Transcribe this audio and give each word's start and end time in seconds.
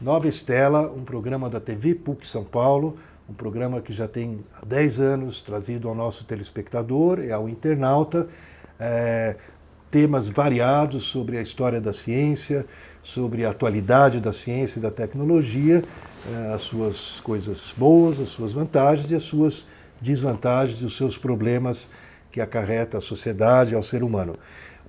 Nova 0.00 0.28
Estela, 0.28 0.92
um 0.92 1.02
programa 1.02 1.50
da 1.50 1.58
TV 1.58 1.92
PUC 1.92 2.26
São 2.28 2.44
Paulo, 2.44 2.96
um 3.28 3.34
programa 3.34 3.80
que 3.80 3.92
já 3.92 4.06
tem 4.06 4.44
há 4.54 4.64
10 4.64 5.00
anos 5.00 5.40
trazido 5.40 5.88
ao 5.88 5.94
nosso 5.94 6.24
telespectador 6.24 7.18
e 7.18 7.32
ao 7.32 7.48
internauta 7.48 8.28
é, 8.78 9.34
temas 9.90 10.28
variados 10.28 11.06
sobre 11.06 11.36
a 11.36 11.42
história 11.42 11.80
da 11.80 11.92
ciência, 11.92 12.64
sobre 13.02 13.44
a 13.44 13.50
atualidade 13.50 14.20
da 14.20 14.32
ciência 14.32 14.78
e 14.78 14.82
da 14.82 14.90
tecnologia, 14.92 15.82
é, 16.32 16.52
as 16.54 16.62
suas 16.62 17.18
coisas 17.18 17.74
boas, 17.76 18.20
as 18.20 18.28
suas 18.28 18.52
vantagens 18.52 19.10
e 19.10 19.16
as 19.16 19.24
suas 19.24 19.66
desvantagens 20.00 20.80
e 20.80 20.84
os 20.84 20.96
seus 20.96 21.18
problemas 21.18 21.90
que 22.30 22.40
acarreta 22.40 22.98
a 22.98 23.00
sociedade 23.00 23.74
ao 23.74 23.82
ser 23.82 24.04
humano. 24.04 24.38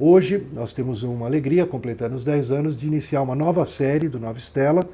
Hoje 0.01 0.47
nós 0.53 0.71
temos 0.71 1.03
uma 1.03 1.25
alegria, 1.25 1.65
completando 1.65 2.15
os 2.15 2.23
10 2.23 2.51
anos, 2.51 2.77
de 2.77 2.87
iniciar 2.87 3.21
uma 3.21 3.35
nova 3.35 3.65
série 3.65 4.07
do 4.07 4.17
Nova 4.17 4.39
Estela, 4.39 4.87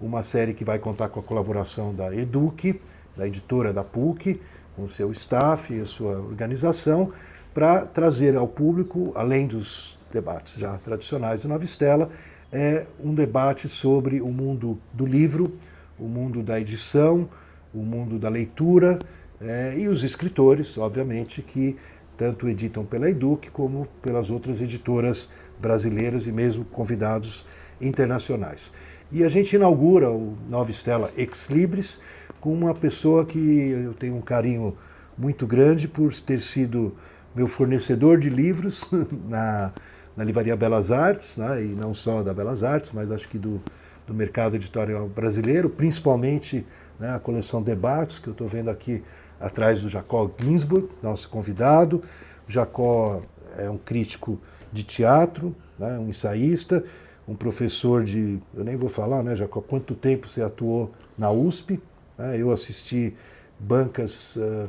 uma 0.00 0.24
série 0.24 0.52
que 0.52 0.64
vai 0.64 0.80
contar 0.80 1.10
com 1.10 1.20
a 1.20 1.22
colaboração 1.22 1.94
da 1.94 2.12
Eduque, 2.12 2.80
da 3.16 3.24
editora 3.24 3.72
da 3.72 3.84
PUC, 3.84 4.40
com 4.74 4.82
o 4.82 4.88
seu 4.88 5.12
staff 5.12 5.72
e 5.72 5.80
a 5.80 5.86
sua 5.86 6.18
organização, 6.18 7.12
para 7.54 7.86
trazer 7.86 8.34
ao 8.34 8.48
público, 8.48 9.12
além 9.14 9.46
dos 9.46 9.96
debates 10.12 10.56
já 10.58 10.76
tradicionais 10.78 11.38
do 11.38 11.46
Nova 11.46 11.64
Estela, 11.64 12.10
é 12.52 12.84
um 12.98 13.14
debate 13.14 13.68
sobre 13.68 14.20
o 14.20 14.32
mundo 14.32 14.76
do 14.92 15.06
livro, 15.06 15.52
o 15.96 16.08
mundo 16.08 16.42
da 16.42 16.60
edição, 16.60 17.28
o 17.72 17.84
mundo 17.84 18.18
da 18.18 18.28
leitura 18.28 18.98
é, 19.40 19.74
e 19.78 19.86
os 19.86 20.02
escritores, 20.02 20.76
obviamente, 20.76 21.42
que 21.42 21.76
tanto 22.18 22.48
editam 22.48 22.84
pela 22.84 23.08
Educ 23.08 23.48
como 23.52 23.86
pelas 24.02 24.28
outras 24.28 24.60
editoras 24.60 25.30
brasileiras 25.58 26.26
e 26.26 26.32
mesmo 26.32 26.64
convidados 26.64 27.46
internacionais. 27.80 28.72
E 29.10 29.22
a 29.22 29.28
gente 29.28 29.54
inaugura 29.54 30.10
o 30.10 30.34
Nova 30.50 30.70
Estela 30.70 31.10
Ex 31.16 31.46
Libris 31.48 32.02
com 32.40 32.52
uma 32.52 32.74
pessoa 32.74 33.24
que 33.24 33.38
eu 33.38 33.94
tenho 33.94 34.16
um 34.16 34.20
carinho 34.20 34.76
muito 35.16 35.46
grande 35.46 35.86
por 35.86 36.12
ter 36.20 36.42
sido 36.42 36.94
meu 37.34 37.46
fornecedor 37.46 38.18
de 38.18 38.28
livros 38.28 38.90
na, 39.28 39.72
na 40.16 40.24
Livraria 40.24 40.56
Belas 40.56 40.90
Artes, 40.90 41.36
né? 41.36 41.64
e 41.64 41.68
não 41.68 41.94
só 41.94 42.22
da 42.22 42.34
Belas 42.34 42.64
Artes, 42.64 42.92
mas 42.92 43.12
acho 43.12 43.28
que 43.28 43.38
do, 43.38 43.62
do 44.06 44.12
mercado 44.12 44.56
editorial 44.56 45.08
brasileiro, 45.08 45.70
principalmente 45.70 46.66
né, 46.98 47.14
a 47.14 47.18
coleção 47.20 47.62
Debates, 47.62 48.18
que 48.18 48.28
eu 48.28 48.32
estou 48.32 48.48
vendo 48.48 48.70
aqui 48.70 49.04
atrás 49.40 49.80
do 49.80 49.88
Jacó 49.88 50.30
Ginsburg, 50.38 50.88
nosso 51.02 51.28
convidado. 51.28 52.02
Jacó 52.46 53.22
é 53.56 53.68
um 53.68 53.78
crítico 53.78 54.40
de 54.72 54.84
teatro, 54.84 55.54
né, 55.78 55.98
um 55.98 56.08
ensaísta, 56.08 56.84
um 57.26 57.34
professor 57.34 58.04
de. 58.04 58.38
Eu 58.54 58.64
nem 58.64 58.76
vou 58.76 58.88
falar, 58.88 59.22
né, 59.22 59.36
Jacó, 59.36 59.60
quanto 59.60 59.94
tempo 59.94 60.26
você 60.26 60.42
atuou 60.42 60.92
na 61.16 61.30
USP. 61.30 61.80
Né, 62.16 62.38
eu 62.38 62.50
assisti 62.50 63.14
bancas 63.58 64.36
uh, 64.36 64.68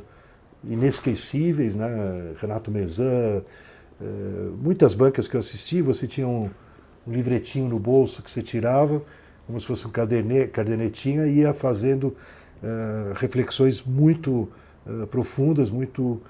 inesquecíveis, 0.64 1.74
né, 1.74 2.34
Renato 2.40 2.70
Mezan, 2.70 3.42
uh, 4.00 4.58
muitas 4.62 4.94
bancas 4.94 5.28
que 5.28 5.36
eu 5.36 5.40
assisti, 5.40 5.80
você 5.80 6.06
tinha 6.06 6.26
um, 6.26 6.50
um, 7.06 7.12
livretinho 7.12 7.68
no 7.68 7.78
bolso 7.78 8.22
que 8.22 8.30
você 8.30 8.42
tirava, 8.42 9.02
como 9.46 9.60
se 9.60 9.66
fosse 9.66 9.86
um 9.86 9.90
cadernetinha, 9.90 11.26
e 11.26 11.38
ia 11.38 11.52
fazendo 11.52 12.16
uh, 12.62 13.12
reflexões 13.14 13.82
muito 13.82 14.48
profundas, 15.10 15.70
muito 15.70 16.20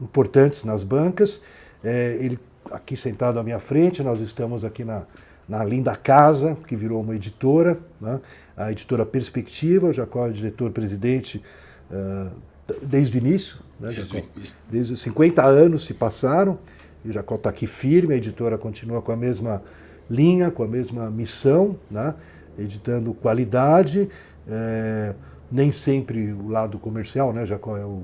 importantes 0.00 0.64
nas 0.64 0.84
bancas. 0.84 1.42
ele 1.82 2.38
aqui 2.70 2.96
sentado 2.96 3.38
à 3.38 3.42
minha 3.42 3.58
frente, 3.58 4.02
nós 4.02 4.20
estamos 4.20 4.64
aqui 4.64 4.84
na, 4.84 5.02
na 5.48 5.64
linda 5.64 5.94
casa, 5.94 6.56
que 6.66 6.74
virou 6.74 7.02
uma 7.02 7.14
editora, 7.14 7.78
né? 8.00 8.20
a 8.56 8.72
editora 8.72 9.04
Perspectiva, 9.04 9.88
o 9.88 9.92
Jacó 9.92 10.26
é 10.26 10.30
diretor-presidente 10.30 11.42
uh, 11.90 12.30
desde 12.82 13.18
o 13.18 13.20
início, 13.20 13.58
né, 13.78 13.90
desde 14.70 14.94
os 14.94 15.00
50 15.00 15.44
anos 15.44 15.84
se 15.84 15.92
passaram, 15.92 16.58
e 17.04 17.10
o 17.10 17.12
Jacó 17.12 17.34
está 17.34 17.50
aqui 17.50 17.66
firme, 17.66 18.14
a 18.14 18.16
editora 18.16 18.56
continua 18.56 19.02
com 19.02 19.12
a 19.12 19.16
mesma 19.16 19.62
linha, 20.08 20.50
com 20.50 20.62
a 20.62 20.68
mesma 20.68 21.10
missão, 21.10 21.78
né? 21.90 22.14
editando 22.56 23.12
qualidade, 23.12 24.08
é, 24.48 25.14
nem 25.50 25.70
sempre 25.72 26.32
o 26.32 26.48
lado 26.48 26.78
comercial, 26.78 27.32
né, 27.32 27.46
Jacó 27.46 27.76
é 27.76 27.84
o, 27.84 28.02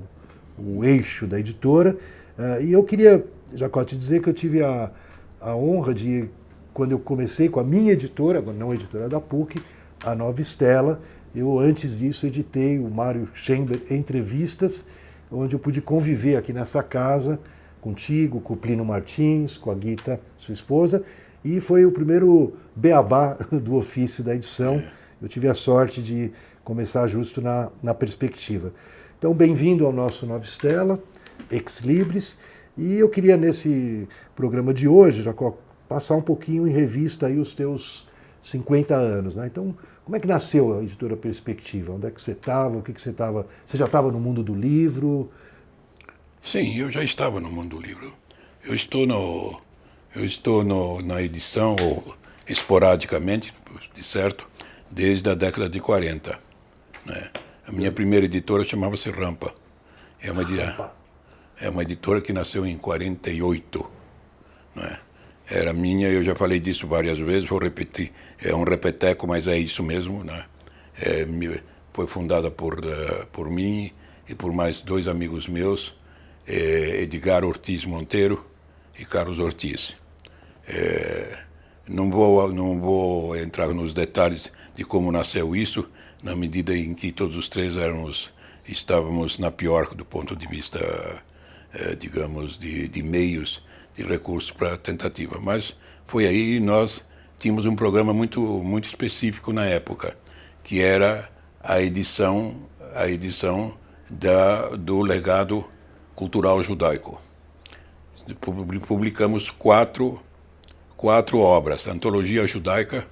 o 0.57 0.83
eixo 0.83 1.27
da 1.27 1.39
editora, 1.39 1.97
uh, 2.37 2.61
e 2.61 2.71
eu 2.71 2.83
queria 2.83 3.25
Jacó, 3.53 3.83
te 3.83 3.97
dizer 3.97 4.21
que 4.21 4.29
eu 4.29 4.33
tive 4.33 4.63
a, 4.63 4.91
a 5.39 5.55
honra 5.55 5.93
de, 5.93 6.29
quando 6.73 6.91
eu 6.91 6.99
comecei 6.99 7.49
com 7.49 7.59
a 7.59 7.63
minha 7.63 7.93
editora, 7.93 8.41
não 8.41 8.71
a 8.71 8.75
editora 8.75 9.09
da 9.09 9.19
PUC, 9.19 9.61
a 10.03 10.15
Nova 10.15 10.41
Estela, 10.41 11.01
eu 11.35 11.59
antes 11.59 11.97
disso 11.97 12.25
editei 12.25 12.79
o 12.79 12.89
Mário 12.89 13.29
Chamber 13.33 13.81
Entrevistas, 13.89 14.85
onde 15.31 15.55
eu 15.55 15.59
pude 15.59 15.81
conviver 15.81 16.35
aqui 16.35 16.51
nessa 16.51 16.83
casa 16.83 17.39
contigo, 17.79 18.39
com 18.39 18.53
o 18.53 18.57
Plínio 18.57 18.85
Martins, 18.85 19.57
com 19.57 19.71
a 19.71 19.75
Guita, 19.75 20.19
sua 20.37 20.53
esposa, 20.53 21.03
e 21.43 21.59
foi 21.59 21.85
o 21.85 21.91
primeiro 21.91 22.53
beabá 22.75 23.37
do 23.51 23.75
ofício 23.75 24.23
da 24.23 24.35
edição. 24.35 24.81
Eu 25.21 25.29
tive 25.29 25.47
a 25.47 25.53
sorte 25.53 26.01
de 26.01 26.31
começar 26.63 27.05
justo 27.05 27.41
na, 27.41 27.69
na 27.83 27.93
perspectiva. 27.93 28.73
Então, 29.19 29.35
bem-vindo 29.35 29.85
ao 29.85 29.93
nosso 29.93 30.25
Nova 30.25 30.43
Estela, 30.43 30.99
Ex 31.51 31.81
Libris. 31.81 32.39
E 32.75 32.95
eu 32.95 33.07
queria, 33.07 33.37
nesse 33.37 34.07
programa 34.35 34.73
de 34.73 34.87
hoje, 34.87 35.21
Jacó, 35.21 35.55
passar 35.87 36.15
um 36.15 36.21
pouquinho 36.21 36.67
em 36.67 36.71
revista 36.71 37.27
aí 37.27 37.37
os 37.37 37.53
teus 37.53 38.07
50 38.41 38.95
anos. 38.95 39.35
Né? 39.35 39.45
Então, 39.45 39.77
como 40.03 40.15
é 40.15 40.19
que 40.19 40.27
nasceu 40.27 40.79
a 40.79 40.81
editora 40.81 41.15
Perspectiva? 41.15 41.93
Onde 41.93 42.07
é 42.07 42.09
que 42.09 42.19
você 42.19 42.31
estava? 42.31 42.77
O 42.77 42.81
que, 42.81 42.91
que 42.91 43.01
você 43.01 43.11
estava? 43.11 43.45
Você 43.63 43.77
já 43.77 43.85
estava 43.85 44.11
no 44.11 44.19
mundo 44.19 44.41
do 44.41 44.55
livro? 44.55 45.29
Sim, 46.41 46.75
eu 46.77 46.89
já 46.89 47.03
estava 47.03 47.39
no 47.39 47.51
mundo 47.51 47.77
do 47.77 47.79
livro. 47.79 48.11
Eu 48.63 48.73
estou 48.73 49.05
no, 49.05 49.61
eu 50.15 50.25
estou 50.25 50.63
no, 50.63 50.99
na 50.99 51.21
edição, 51.21 51.75
ou 51.79 52.15
esporadicamente, 52.47 53.53
de 53.93 54.03
certo, 54.03 54.49
desde 54.91 55.29
a 55.29 55.35
década 55.35 55.69
de 55.69 55.79
40. 55.79 56.37
Né? 57.05 57.31
A 57.65 57.71
minha 57.71 57.91
primeira 57.91 58.25
editora 58.25 58.63
chamava-se 58.63 59.09
Rampa. 59.09 59.53
É 60.21 60.31
uma, 60.31 60.43
Rampa 60.43 60.93
é 61.59 61.69
uma 61.69 61.83
editora 61.83 62.21
que 62.21 62.33
nasceu 62.33 62.65
em 62.65 62.77
48. 62.77 63.89
Né? 64.75 64.99
Era 65.49 65.73
minha, 65.73 66.09
eu 66.09 66.23
já 66.23 66.35
falei 66.35 66.59
disso 66.59 66.87
várias 66.87 67.19
vezes, 67.19 67.47
vou 67.47 67.59
repetir. 67.59 68.11
É 68.43 68.53
um 68.53 68.63
repeteco, 68.63 69.27
mas 69.27 69.47
é 69.47 69.57
isso 69.57 69.83
mesmo. 69.83 70.23
Né? 70.23 70.45
É, 70.99 71.25
foi 71.93 72.07
fundada 72.07 72.49
por, 72.49 72.79
uh, 72.79 73.27
por 73.31 73.49
mim 73.49 73.91
e 74.27 74.35
por 74.35 74.51
mais 74.51 74.81
dois 74.81 75.07
amigos 75.07 75.47
meus, 75.47 75.95
é, 76.47 77.01
Edgar 77.01 77.43
Ortiz 77.43 77.85
Monteiro 77.85 78.45
e 78.97 79.05
Carlos 79.05 79.39
Ortiz. 79.39 79.95
É, 80.67 81.39
não, 81.91 82.09
vou, 82.09 82.51
não 82.51 82.79
vou 82.79 83.37
entrar 83.37 83.67
nos 83.69 83.93
detalhes 83.93 84.51
de 84.73 84.83
como 84.83 85.11
nasceu 85.11 85.55
isso, 85.55 85.87
na 86.23 86.35
medida 86.35 86.75
em 86.75 86.93
que 86.93 87.11
todos 87.11 87.35
os 87.35 87.49
três 87.49 87.75
éramos, 87.75 88.31
estávamos 88.67 89.37
na 89.37 89.51
pior 89.51 89.93
do 89.93 90.05
ponto 90.05 90.35
de 90.35 90.47
vista 90.47 91.21
eh, 91.73 91.95
digamos, 91.95 92.57
de, 92.57 92.89
de 92.89 93.01
meios, 93.01 93.63
de 93.95 94.03
recursos 94.03 94.51
para 94.51 94.73
a 94.73 94.77
tentativa. 94.77 95.39
Mas 95.41 95.73
foi 96.05 96.27
aí 96.27 96.59
nós 96.59 97.07
tínhamos 97.37 97.65
um 97.65 97.75
programa 97.77 98.13
muito, 98.13 98.41
muito 98.41 98.89
específico 98.89 99.53
na 99.53 99.65
época, 99.65 100.17
que 100.63 100.81
era 100.81 101.31
a 101.63 101.81
edição, 101.81 102.55
a 102.93 103.07
edição 103.07 103.73
da, 104.09 104.67
do 104.75 105.01
legado 105.01 105.63
cultural 106.13 106.61
judaico. 106.61 107.21
Publicamos 108.85 109.49
quatro, 109.49 110.21
quatro 111.01 111.39
obras: 111.39 111.87
Antologia 111.87 112.45
Judaica, 112.45 113.07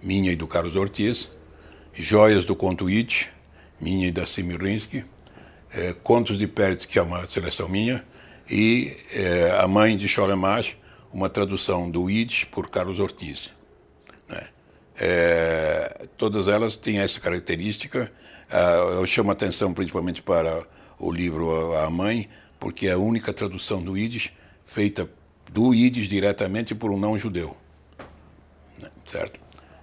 minha 0.00 0.30
e 0.30 0.36
do 0.36 0.46
Carlos 0.46 0.76
Ortiz, 0.76 1.28
Joias 1.92 2.44
do 2.44 2.54
Conto 2.54 2.86
It, 2.86 3.28
minha 3.80 4.06
e 4.06 4.12
da 4.12 4.24
Simirinsky, 4.24 5.04
é, 5.72 5.92
Contos 5.92 6.38
de 6.38 6.46
Pérez, 6.46 6.84
que 6.84 6.96
é 6.96 7.02
uma 7.02 7.26
seleção 7.26 7.68
minha, 7.68 8.04
e 8.48 8.96
é, 9.12 9.50
A 9.58 9.66
Mãe 9.66 9.96
de 9.96 10.06
Cholemach, 10.06 10.78
uma 11.12 11.28
tradução 11.28 11.90
do 11.90 12.08
Yiddish 12.08 12.44
por 12.44 12.70
Carlos 12.70 13.00
Ortiz. 13.00 13.50
Né? 14.28 14.46
É, 14.96 16.06
todas 16.16 16.46
elas 16.46 16.76
têm 16.76 17.00
essa 17.00 17.18
característica. 17.18 18.12
Eu 18.96 19.04
chamo 19.06 19.32
atenção 19.32 19.74
principalmente 19.74 20.22
para 20.22 20.64
o 20.98 21.10
livro 21.10 21.76
A 21.76 21.90
Mãe, 21.90 22.28
porque 22.60 22.86
é 22.86 22.92
a 22.92 22.98
única 22.98 23.32
tradução 23.32 23.82
do 23.82 23.96
Yiddish 23.96 24.30
feita 24.66 25.08
do 25.50 25.72
Yiddish 25.72 26.08
diretamente 26.08 26.74
por 26.74 26.90
um 26.90 26.98
não-judeu. 26.98 27.56
Né? 28.80 28.88
Certo? 29.06 29.40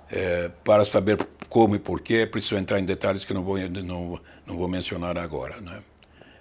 É, 0.09 0.49
para 0.63 0.83
saber 0.83 1.17
como 1.47 1.75
e 1.75 1.79
porquê, 1.79 2.15
é 2.15 2.25
preciso 2.25 2.55
entrar 2.55 2.79
em 2.79 2.85
detalhes 2.85 3.23
que 3.23 3.33
não 3.33 3.43
vou, 3.43 3.57
não, 3.57 4.19
não 4.45 4.57
vou 4.57 4.67
mencionar 4.67 5.17
agora. 5.17 5.59
Né? 5.61 5.79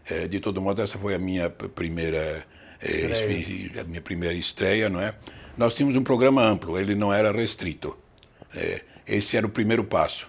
É, 0.09 0.27
de 0.27 0.41
todo 0.41 0.61
modo, 0.61 0.83
essa 0.83 0.99
foi 0.99 1.15
a 1.15 1.19
minha 1.19 1.49
primeira, 1.51 2.45
é, 2.81 3.81
a 3.81 3.85
minha 3.85 4.01
primeira 4.01 4.35
estreia. 4.35 4.89
Não 4.89 5.01
é? 5.01 5.15
Nós 5.57 5.75
tínhamos 5.75 5.97
um 5.97 6.03
programa 6.03 6.43
amplo, 6.43 6.79
ele 6.79 6.95
não 6.95 7.13
era 7.13 7.31
restrito. 7.33 7.97
É, 8.55 8.83
esse 9.07 9.37
era 9.37 9.47
o 9.47 9.51
primeiro 9.51 9.85
passo. 9.85 10.29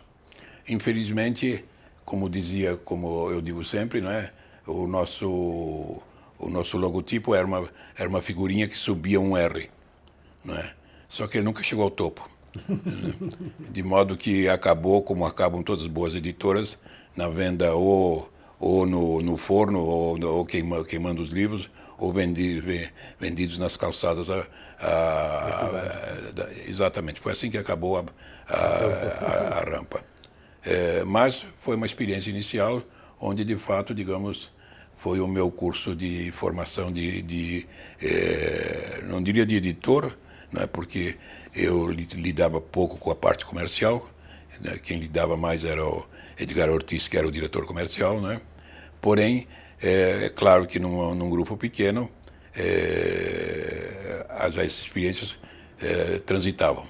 Infelizmente, 0.67 1.65
como 2.05 2.29
dizia, 2.29 2.77
como 2.77 3.31
eu 3.31 3.41
digo 3.41 3.63
sempre, 3.63 4.01
não 4.01 4.11
é? 4.11 4.31
O 4.67 4.85
nosso 4.87 6.01
o 6.41 6.49
nosso 6.49 6.77
logotipo 6.77 7.35
era 7.35 7.45
uma 7.45 7.69
era 7.95 8.09
uma 8.09 8.21
figurinha 8.21 8.67
que 8.67 8.77
subia 8.77 9.19
um 9.19 9.37
R, 9.37 9.69
não 10.43 10.55
é? 10.55 10.73
Só 11.07 11.27
que 11.27 11.37
ele 11.37 11.45
nunca 11.45 11.61
chegou 11.61 11.83
ao 11.83 11.91
topo. 11.91 12.29
De 13.69 13.83
modo 13.83 14.17
que 14.17 14.47
acabou, 14.49 15.01
como 15.01 15.25
acabam 15.25 15.63
todas 15.63 15.83
as 15.83 15.89
boas 15.89 16.15
editoras, 16.15 16.77
na 17.15 17.27
venda 17.29 17.73
ou, 17.73 18.31
ou 18.59 18.85
no, 18.85 19.21
no 19.21 19.37
forno, 19.37 19.79
ou, 19.79 20.23
ou 20.23 20.45
queima, 20.45 20.83
queimando 20.85 21.21
os 21.21 21.29
livros, 21.29 21.69
ou 21.97 22.11
vendi, 22.11 22.61
vendidos 23.19 23.59
nas 23.59 23.77
calçadas. 23.77 24.29
A, 24.29 24.47
a, 24.79 25.47
a, 25.47 26.69
exatamente, 26.69 27.19
foi 27.19 27.33
assim 27.33 27.49
que 27.49 27.57
acabou 27.57 27.97
a, 27.97 28.05
a 28.49 29.69
rampa. 29.69 30.03
É, 30.63 31.03
mas 31.03 31.45
foi 31.61 31.75
uma 31.75 31.85
experiência 31.85 32.29
inicial 32.29 32.81
onde, 33.19 33.43
de 33.43 33.57
fato, 33.57 33.93
digamos, 33.93 34.51
foi 35.01 35.19
o 35.19 35.27
meu 35.27 35.49
curso 35.49 35.95
de 35.95 36.31
formação 36.31 36.91
de, 36.91 37.23
de 37.23 37.67
é, 37.99 39.01
não 39.07 39.21
diria 39.21 39.47
de 39.47 39.55
editor, 39.55 40.15
né, 40.51 40.67
porque 40.67 41.17
eu 41.55 41.89
lidava 41.89 42.61
pouco 42.61 42.99
com 42.99 43.09
a 43.09 43.15
parte 43.15 43.43
comercial, 43.43 44.07
né, 44.59 44.77
quem 44.77 44.99
lidava 44.99 45.35
mais 45.35 45.65
era 45.65 45.83
o 45.83 46.05
Edgar 46.37 46.69
Ortiz, 46.69 47.07
que 47.07 47.17
era 47.17 47.27
o 47.27 47.31
diretor 47.31 47.65
comercial, 47.65 48.21
né? 48.21 48.41
Porém, 49.01 49.47
é, 49.81 50.25
é 50.25 50.29
claro 50.29 50.67
que 50.67 50.77
num, 50.77 51.15
num 51.15 51.31
grupo 51.31 51.57
pequeno, 51.57 52.07
é, 52.55 54.23
as, 54.29 54.55
as 54.55 54.67
experiências 54.67 55.35
é, 55.81 56.19
transitavam, 56.19 56.85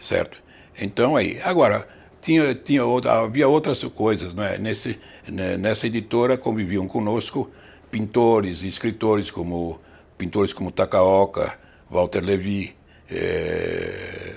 certo? 0.00 0.42
Então 0.80 1.14
aí, 1.14 1.38
agora 1.42 1.86
tinha, 2.20 2.54
tinha 2.54 2.84
outra, 2.84 3.20
havia 3.20 3.48
outras 3.48 3.82
coisas, 3.84 4.34
né? 4.34 4.58
Nesse, 4.58 4.98
né, 5.26 5.56
nessa 5.56 5.86
editora 5.86 6.36
conviviam 6.36 6.86
conosco 6.86 7.50
pintores 7.90 8.62
e 8.62 8.68
escritores 8.68 9.30
como 9.30 9.80
pintores 10.16 10.52
como 10.52 10.70
Takaoka, 10.70 11.56
Walter 11.88 12.24
Levy, 12.24 12.76
é, 13.10 14.34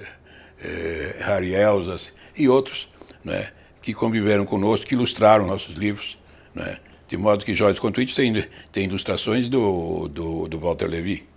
é, 0.63 1.15
Harry 1.19 1.53
Elzas 1.53 2.13
e 2.37 2.47
outros, 2.47 2.87
né, 3.23 3.51
que 3.81 3.93
conviveram 3.93 4.45
conosco, 4.45 4.85
que 4.85 4.95
ilustraram 4.95 5.45
nossos 5.45 5.75
livros, 5.75 6.17
né, 6.53 6.77
de 7.07 7.17
modo 7.17 7.43
que 7.43 7.53
Jorge 7.53 7.79
Contuit 7.79 8.15
tem, 8.15 8.47
tem 8.71 8.85
ilustrações 8.85 9.49
do, 9.49 10.07
do, 10.07 10.47
do 10.47 10.59
Walter 10.59 10.87
Levy, 10.87 11.27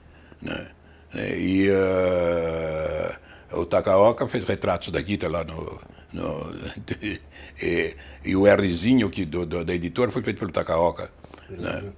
né, 0.41 0.69
e 1.37 1.69
uh, 1.71 3.61
o 3.61 3.65
Takaoka 3.65 4.27
fez 4.29 4.45
retratos 4.45 4.91
da 4.91 5.01
Gita 5.01 5.29
lá 5.29 5.45
no, 5.45 5.81
no 6.15 6.55
e, 7.61 7.95
e, 8.25 8.37
o 8.37 8.45
Rzinho 8.45 9.11
que 9.11 9.27
do, 9.27 9.45
do, 9.45 9.65
da 9.65 9.75
editora 9.75 10.11
foi 10.11 10.23
feito 10.23 10.39
pelo 10.39 10.53
Takaoka, 10.53 11.11
né, 11.51 11.93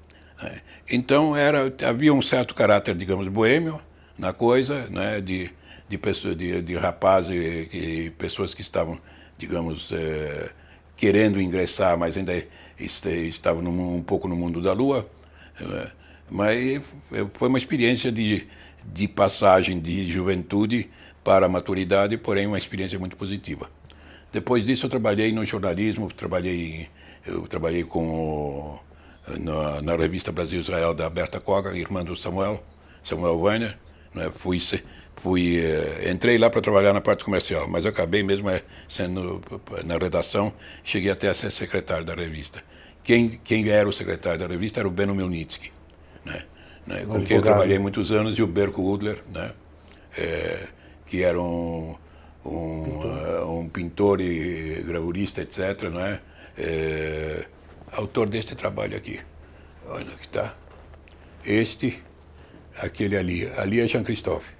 então 0.91 1.37
era 1.37 1.73
havia 1.87 2.13
um 2.13 2.23
certo 2.23 2.55
caráter, 2.55 2.95
digamos, 2.95 3.29
boêmio, 3.29 3.81
na 4.19 4.33
coisa, 4.33 4.87
né, 4.89 5.21
de, 5.21 5.51
de, 5.89 5.99
pessoas, 5.99 6.37
de, 6.37 6.63
de 6.63 6.77
rapazes 6.77 7.33
e, 7.73 8.11
pessoas 8.19 8.55
que 8.55 8.63
estavam, 8.63 8.99
digamos, 9.39 9.93
é, 9.93 10.51
querendo 10.97 11.41
ingressar, 11.41 11.99
mas 11.99 12.17
ainda 12.17 12.43
estavam 12.79 13.63
um 13.65 14.03
pouco 14.03 14.29
no 14.29 14.37
mundo 14.37 14.61
da 14.61 14.73
lua. 14.73 15.09
É, 15.61 15.91
mas 16.31 16.83
foi 17.35 17.49
uma 17.49 17.59
experiência 17.59 18.11
de, 18.11 18.47
de 18.85 19.09
passagem 19.09 19.81
de 19.81 20.07
juventude 20.11 20.91
para 21.25 21.47
a 21.47 21.49
maturidade, 21.49 22.17
porém 22.17 22.47
uma 22.47 22.59
experiência 22.59 22.99
muito 22.99 23.17
positiva. 23.17 23.71
Depois 24.33 24.65
disso 24.67 24.87
eu 24.87 24.91
trabalhei 24.91 25.33
no 25.33 25.45
jornalismo, 25.45 26.13
trabalhei 26.13 26.89
eu 27.27 27.43
trabalhei 27.43 27.83
com 27.83 28.79
na, 29.41 29.83
na, 29.83 29.97
revista 29.97 30.31
Brasil 30.31 30.61
Israel 30.61 30.95
da 30.95 31.11
Berta 31.11 31.41
Koga, 31.41 31.77
irmã 31.77 32.05
do 32.05 32.17
Samuel, 32.17 32.63
Samuel 33.03 33.41
Weiner, 33.41 33.77
né? 34.15 34.31
Fui, 34.37 34.59
fui, 35.17 35.59
eh, 35.59 36.11
entrei 36.11 36.39
lá 36.39 36.49
para 36.49 36.61
trabalhar 36.61 36.93
na 36.93 37.01
parte 37.01 37.25
comercial, 37.25 37.69
mas 37.69 37.85
acabei 37.85 38.23
mesmo 38.23 38.49
eh, 38.49 38.63
sendo 38.89 39.43
na 39.85 39.97
redação, 39.97 40.53
cheguei 40.85 41.11
até 41.11 41.29
a 41.29 41.35
ser 41.35 41.51
secretário 41.51 42.05
da 42.05 42.15
revista. 42.15 42.63
Quem, 43.03 43.29
quem 43.29 43.69
era 43.69 43.89
o 43.89 43.93
secretário 43.93 44.39
da 44.39 44.47
revista 44.47 44.81
era 44.81 44.89
o 44.89 44.91
Beno 44.91 45.15
Milnitsky, 45.15 45.73
né? 46.25 46.43
né? 46.87 47.05
com 47.05 47.25
quem 47.25 47.37
eu 47.37 47.43
trabalhei 47.43 47.79
muitos 47.79 48.13
anos, 48.13 48.39
e 48.39 48.43
o 48.43 48.47
Berko 48.47 48.83
Udler, 48.83 49.23
né? 49.33 49.53
É, 50.17 50.69
que 51.07 51.23
era 51.23 51.41
um, 52.47 52.85
pintor. 52.85 53.07
Uh, 53.07 53.59
um 53.61 53.69
pintor 53.69 54.21
e 54.21 54.83
gravurista, 54.87 55.43
etc. 55.43 55.91
Não 55.91 56.01
é? 56.01 56.21
é? 56.59 57.47
autor 57.93 58.29
deste 58.29 58.55
trabalho 58.55 58.97
aqui. 58.97 59.21
Olha 59.89 60.07
que 60.07 60.27
está. 60.27 60.55
Este 61.45 62.03
aquele 62.79 63.17
ali. 63.17 63.51
Ali 63.57 63.81
é 63.81 63.89
Jean 63.89 64.03
Christophe. 64.03 64.51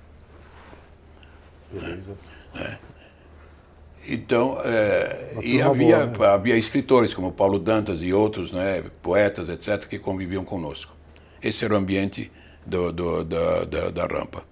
Beleza. 1.73 2.17
É. 2.55 2.79
Então, 4.09 4.61
é, 4.65 5.35
e 5.43 5.61
havia, 5.61 6.07
boa, 6.07 6.29
né? 6.29 6.35
havia 6.35 6.57
escritores 6.57 7.13
como 7.13 7.33
Paulo 7.33 7.59
Dantas 7.59 8.03
e 8.03 8.13
outros, 8.13 8.53
né, 8.53 8.85
poetas, 9.03 9.49
etc., 9.49 9.89
que 9.89 9.99
conviviam 9.99 10.45
conosco. 10.45 10.95
Esse 11.43 11.65
era 11.65 11.75
o 11.75 11.77
ambiente 11.77 12.31
do, 12.65 12.93
do, 12.93 13.25
da, 13.25 13.65
da, 13.65 13.91
da, 13.91 14.07
rampa. 14.07 14.45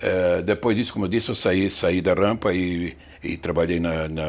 É, 0.00 0.40
depois 0.40 0.76
disso, 0.76 0.92
como 0.92 1.04
eu 1.04 1.08
disse, 1.08 1.28
eu 1.28 1.34
saí, 1.34 1.70
saí 1.70 2.00
da 2.00 2.14
rampa 2.14 2.54
e, 2.54 2.96
e 3.22 3.36
trabalhei 3.36 3.78
na, 3.78 4.08
na, 4.08 4.28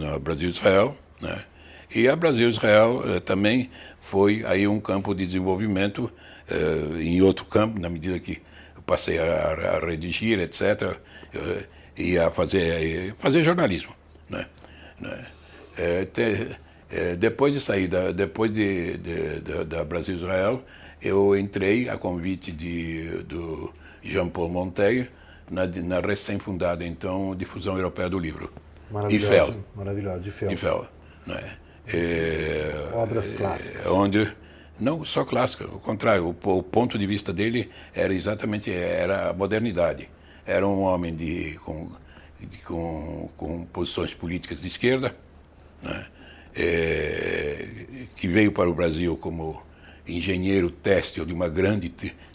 na 0.00 0.18
Brasil-Israel. 0.18 0.96
Né? 1.20 1.44
E 1.94 2.08
a 2.08 2.16
Brasil-Israel 2.16 3.02
é, 3.06 3.20
também 3.20 3.70
foi 4.00 4.42
aí 4.46 4.66
um 4.66 4.80
campo 4.80 5.14
de 5.14 5.26
desenvolvimento 5.26 6.10
uh, 6.50 7.00
em 7.00 7.20
outro 7.20 7.44
campo, 7.44 7.78
na 7.78 7.88
medida 7.88 8.18
que 8.18 8.40
eu 8.74 8.82
passei 8.82 9.18
a, 9.18 9.24
a 9.24 9.78
redigir, 9.78 10.38
etc., 10.40 10.98
e 11.96 12.18
a 12.18 12.30
fazer, 12.30 13.14
fazer 13.18 13.42
jornalismo. 13.42 13.94
Né? 14.28 14.46
né? 15.00 15.24
Te, 16.12 16.58
depois 17.18 17.54
de 17.54 17.60
sair, 17.60 17.88
da, 17.88 18.12
depois 18.12 18.50
de, 18.50 18.98
de, 18.98 19.40
de, 19.40 19.64
da 19.64 19.82
Brasil-Israel, 19.84 20.62
eu 21.00 21.36
entrei 21.36 21.88
a 21.88 21.96
convite 21.96 22.52
de, 22.52 23.22
do 23.24 23.72
Jean-Paul 24.02 24.48
Monteil 24.48 25.06
na, 25.50 25.66
na 25.66 26.00
recém-fundada, 26.00 26.84
então, 26.84 27.34
Difusão 27.34 27.76
Europeia 27.76 28.08
do 28.08 28.18
Livro. 28.18 28.52
Maravilhoso, 28.90 29.64
maravilhoso, 29.74 30.20
de 30.20 30.30
Fel. 30.30 30.52
IFEL, 30.52 30.86
né? 31.26 31.56
É, 31.86 32.90
Obras 32.94 33.32
clássicas. 33.32 33.86
Onde 33.88 34.32
não 34.78 35.04
só 35.04 35.24
clássica, 35.24 35.64
ao 35.64 35.78
contrário, 35.78 36.24
o, 36.24 36.58
o, 36.58 36.62
ponto 36.62 36.98
de 36.98 37.06
vista 37.06 37.32
dele 37.32 37.70
era 37.94 38.12
exatamente 38.12 38.72
era 38.72 39.30
a 39.30 39.32
modernidade. 39.32 40.08
Era 40.44 40.66
um 40.66 40.82
homem 40.82 41.14
de, 41.14 41.58
com, 41.64 41.88
de, 42.40 42.58
com, 42.58 43.30
com 43.36 43.64
posições 43.66 44.12
políticas 44.12 44.60
de 44.60 44.68
esquerda, 44.68 45.14
né? 45.82 46.06
é, 46.54 48.06
que 48.16 48.28
veio 48.28 48.52
para 48.52 48.68
o 48.68 48.74
Brasil 48.74 49.16
como 49.16 49.62
engenheiro 50.06 50.70
têxtil 50.70 51.24
de 51.24 51.32
uma 51.32 51.48
grande 51.48 51.88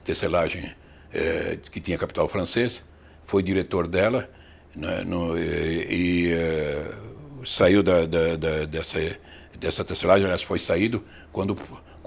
tecelagem 0.04 0.74
é, 1.14 1.58
que 1.72 1.80
tinha 1.80 1.98
capital 1.98 2.28
francês, 2.28 2.88
foi 3.26 3.44
diretor 3.44 3.88
dela 3.88 4.30
né? 4.76 5.04
no, 5.04 5.38
e, 5.38 6.28
e 6.28 6.32
é, 6.34 6.92
saiu 7.46 7.82
da, 7.84 8.06
da, 8.06 8.36
da, 8.36 8.66
dessa, 8.66 9.00
dessa 9.60 9.84
tecelagem, 9.84 10.26
aliás, 10.26 10.42
foi 10.42 10.60
saído 10.60 11.04
quando 11.32 11.56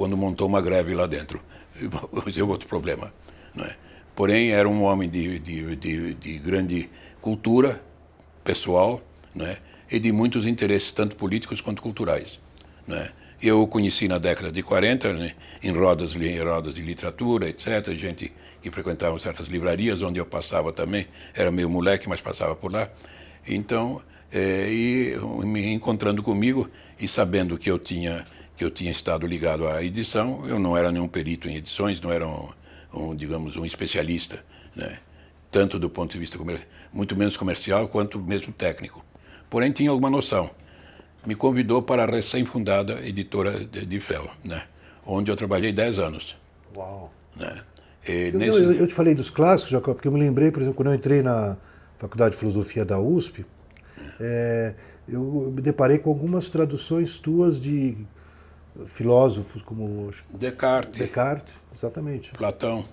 quando 0.00 0.16
montou 0.16 0.48
uma 0.48 0.62
greve 0.62 0.94
lá 0.94 1.06
dentro. 1.06 1.42
Esse 2.26 2.40
é 2.40 2.42
outro 2.42 2.66
problema. 2.66 3.12
Não 3.54 3.66
é? 3.66 3.76
Porém, 4.16 4.50
era 4.50 4.66
um 4.66 4.82
homem 4.82 5.10
de, 5.10 5.38
de, 5.38 5.76
de, 5.76 6.14
de 6.14 6.38
grande 6.38 6.88
cultura 7.20 7.84
pessoal 8.42 9.02
não 9.34 9.44
é? 9.44 9.58
e 9.90 9.98
de 9.98 10.10
muitos 10.10 10.46
interesses, 10.46 10.90
tanto 10.90 11.16
políticos 11.16 11.60
quanto 11.60 11.82
culturais. 11.82 12.38
Não 12.86 12.96
é? 12.96 13.12
Eu 13.42 13.60
o 13.60 13.66
conheci 13.66 14.08
na 14.08 14.16
década 14.16 14.50
de 14.50 14.62
40, 14.62 15.12
né? 15.12 15.34
em 15.62 15.70
rodas, 15.70 16.14
em 16.14 16.42
rodas 16.42 16.76
de 16.76 16.80
literatura, 16.80 17.50
etc. 17.50 17.92
Gente 17.92 18.32
que 18.60 18.70
frequentava 18.70 19.18
certas 19.18 19.48
livrarias, 19.48 20.02
onde 20.02 20.18
eu 20.18 20.26
passava 20.26 20.72
também. 20.72 21.06
Era 21.34 21.50
meio 21.50 21.68
moleque, 21.68 22.08
mas 22.08 22.20
passava 22.20 22.54
por 22.54 22.72
lá. 22.72 22.88
Então, 23.46 24.02
é, 24.32 24.68
e 24.70 25.16
me 25.44 25.72
encontrando 25.72 26.22
comigo 26.22 26.68
e 26.98 27.08
sabendo 27.08 27.58
que 27.58 27.70
eu 27.70 27.78
tinha 27.78 28.24
que 28.56 28.64
eu 28.64 28.70
tinha 28.70 28.90
estado 28.90 29.26
ligado 29.26 29.66
à 29.66 29.82
edição, 29.82 30.46
eu 30.46 30.58
não 30.58 30.76
era 30.76 30.92
nenhum 30.92 31.08
perito 31.08 31.48
em 31.48 31.56
edições, 31.56 31.98
não 32.02 32.12
era 32.12 32.28
um, 32.28 32.50
um 32.92 33.16
digamos, 33.16 33.56
um 33.56 33.64
especialista, 33.64 34.44
né? 34.76 34.98
tanto 35.50 35.78
do 35.78 35.88
ponto 35.88 36.12
de 36.12 36.18
vista 36.18 36.38
muito 36.92 37.16
menos 37.16 37.38
comercial 37.38 37.88
quanto 37.88 38.20
mesmo 38.20 38.52
técnico. 38.52 39.02
Porém, 39.48 39.72
tinha 39.72 39.88
alguma 39.88 40.10
noção. 40.10 40.50
Me 41.24 41.34
convidou 41.34 41.80
para 41.80 42.04
a 42.04 42.06
recém-fundada 42.06 43.00
editora 43.00 43.64
de, 43.64 43.86
de 43.86 43.98
Fel, 43.98 44.30
né? 44.44 44.64
onde 45.06 45.30
eu 45.30 45.36
trabalhei 45.36 45.72
10 45.72 45.98
anos. 45.98 46.36
Uau! 46.76 47.10
Né? 47.34 47.62
Eu, 48.06 48.38
nesses... 48.38 48.60
eu, 48.60 48.72
eu, 48.72 48.86
te 48.86 48.94
falei 48.94 49.14
dos 49.14 49.30
clássicos, 49.30 49.72
Jacob, 49.72 49.94
porque 49.94 50.08
eu 50.08 50.12
me 50.12 50.20
lembrei, 50.20 50.50
por 50.50 50.60
exemplo, 50.60 50.76
quando 50.76 50.88
eu 50.88 50.94
entrei 50.94 51.22
na 51.22 51.56
Faculdade 51.98 52.32
de 52.32 52.38
Filosofia 52.38 52.84
da 52.84 52.98
USP, 52.98 53.44
é, 54.18 54.74
eu 55.08 55.52
me 55.54 55.60
deparei 55.60 55.98
com 55.98 56.10
algumas 56.10 56.48
traduções 56.48 57.16
tuas 57.16 57.60
de 57.60 57.96
filósofos 58.86 59.60
como 59.62 60.10
Descartes, 60.32 60.98
Descartes 60.98 61.54
exatamente. 61.74 62.32
Platão. 62.32 62.84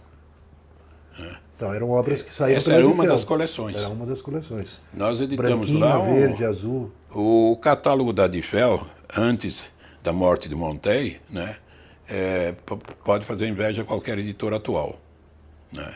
Então, 1.56 1.74
eram 1.74 1.90
obras 1.90 2.22
que 2.22 2.34
saíram 2.34 2.58
Essa 2.58 2.74
era 2.74 2.88
uma 2.88 3.06
das 3.08 3.24
coleções. 3.24 3.76
Era 3.76 3.90
uma 3.90 4.06
das 4.06 4.22
coleções. 4.22 4.80
Nós 4.94 5.20
editamos 5.22 5.74
lá 5.74 6.00
um, 6.00 6.14
verde, 6.14 6.46
azul. 6.46 6.92
o 7.12 7.58
catálogo 7.60 8.14
da 8.14 8.28
Difel, 8.28 8.86
antes 9.16 9.66
da 10.04 10.14
morte 10.14 10.48
de 10.48 10.56
Montaigne, 10.56 11.20
né, 11.30 11.56
é, 12.10 12.54
pode 13.04 13.26
fazer 13.26 13.48
inveja 13.48 13.82
a 13.82 13.86
qualquer 13.86 14.18
editor 14.18 14.54
atual. 14.54 15.00
Né? 15.72 15.94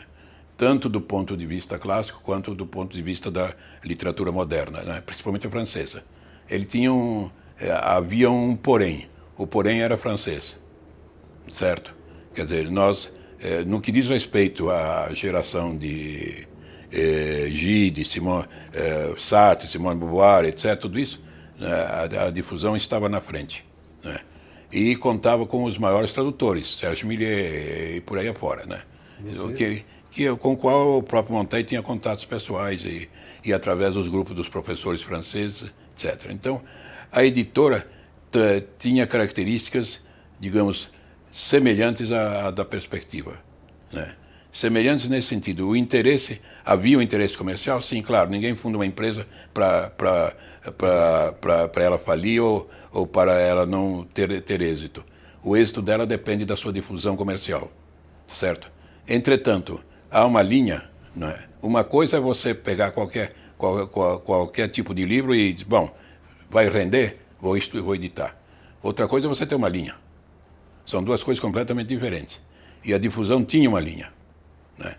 Tanto 0.56 0.88
do 0.88 1.00
ponto 1.00 1.36
de 1.36 1.46
vista 1.46 1.78
clássico 1.78 2.20
quanto 2.22 2.54
do 2.54 2.66
ponto 2.66 2.94
de 2.94 3.02
vista 3.02 3.30
da 3.30 3.54
literatura 3.82 4.30
moderna, 4.30 4.82
né? 4.82 5.02
principalmente 5.04 5.46
a 5.46 5.50
francesa. 5.50 6.04
Ele 6.48 6.64
tinha 6.64 6.92
um, 6.92 7.30
é, 7.58 7.70
havia 7.70 8.30
um 8.30 8.54
porém. 8.54 9.08
O 9.36 9.46
porém 9.46 9.80
era 9.80 9.96
francês, 9.96 10.60
certo? 11.48 11.94
Quer 12.34 12.42
dizer, 12.42 12.70
nós 12.70 13.12
é, 13.40 13.64
no 13.64 13.80
que 13.80 13.90
diz 13.90 14.06
respeito 14.06 14.70
à 14.70 15.08
geração 15.12 15.74
de 15.74 16.46
é, 16.92 17.46
Gide, 17.48 18.04
Simone, 18.04 18.46
Sartre, 19.18 19.66
Simone 19.66 19.98
Beauvoir, 19.98 20.44
etc., 20.44 20.76
tudo 20.76 20.96
isso, 20.96 21.20
né, 21.58 21.72
a, 21.72 22.26
a, 22.26 22.30
difusão 22.30 22.76
estava 22.76 23.08
na 23.08 23.20
frente. 23.20 23.64
Né? 24.04 24.18
E 24.72 24.96
contava 24.96 25.46
com 25.46 25.64
os 25.64 25.76
maiores 25.76 26.12
tradutores, 26.12 26.78
Sérgio 26.78 27.06
Millier 27.06 27.96
e 27.96 28.00
por 28.00 28.18
aí 28.18 28.28
afora. 28.28 28.64
Né? 28.64 28.82
Que, 29.54 29.84
que, 30.10 30.36
com 30.36 30.52
o 30.52 30.56
qual 30.56 30.98
o 30.98 31.02
próprio 31.02 31.36
Montaigne 31.36 31.68
tinha 31.68 31.82
contatos 31.82 32.24
pessoais 32.24 32.84
e, 32.84 33.06
e 33.44 33.52
através 33.52 33.94
dos 33.94 34.08
grupos 34.08 34.34
dos 34.34 34.48
professores 34.48 35.02
franceses, 35.02 35.70
etc. 35.90 36.30
Então, 36.30 36.62
a 37.10 37.22
editora 37.24 37.86
tinha 38.78 39.06
características, 39.06 40.04
digamos, 40.40 40.90
semelhantes 41.30 42.10
à, 42.10 42.48
à 42.48 42.50
da 42.50 42.64
perspectiva. 42.64 43.38
Né? 43.92 44.14
Semelhantes 44.52 45.08
nesse 45.08 45.28
sentido. 45.28 45.66
O 45.66 45.74
interesse, 45.74 46.42
havia 46.62 46.98
um 46.98 47.02
interesse 47.02 47.36
comercial? 47.36 47.80
Sim, 47.80 48.02
claro. 48.02 48.28
Ninguém 48.28 48.54
funda 48.54 48.76
uma 48.76 48.84
empresa 48.84 49.26
para 49.54 50.34
ela 51.82 51.98
falir 51.98 52.42
ou, 52.42 52.68
ou 52.92 53.06
para 53.06 53.40
ela 53.40 53.64
não 53.64 54.06
ter, 54.12 54.42
ter 54.42 54.60
êxito. 54.60 55.02
O 55.42 55.56
êxito 55.56 55.80
dela 55.80 56.06
depende 56.06 56.44
da 56.44 56.54
sua 56.54 56.70
difusão 56.70 57.16
comercial, 57.16 57.72
certo? 58.26 58.70
Entretanto, 59.08 59.82
há 60.10 60.24
uma 60.26 60.42
linha, 60.42 60.84
não 61.16 61.28
é? 61.28 61.38
Uma 61.62 61.82
coisa 61.82 62.18
é 62.18 62.20
você 62.20 62.54
pegar 62.54 62.90
qualquer, 62.90 63.34
qual, 63.56 63.88
qual, 63.88 64.20
qualquer 64.20 64.68
tipo 64.68 64.94
de 64.94 65.04
livro 65.06 65.34
e 65.34 65.54
bom, 65.64 65.90
vai 66.50 66.68
render, 66.68 67.18
vou, 67.40 67.56
vou 67.82 67.94
editar. 67.94 68.36
Outra 68.82 69.08
coisa 69.08 69.26
é 69.26 69.28
você 69.28 69.46
ter 69.46 69.54
uma 69.54 69.68
linha. 69.68 69.94
São 70.84 71.02
duas 71.02 71.22
coisas 71.22 71.40
completamente 71.40 71.88
diferentes. 71.88 72.40
E 72.84 72.92
a 72.92 72.98
difusão 72.98 73.42
tinha 73.42 73.68
uma 73.68 73.80
linha. 73.80 74.12
Né? 74.78 74.94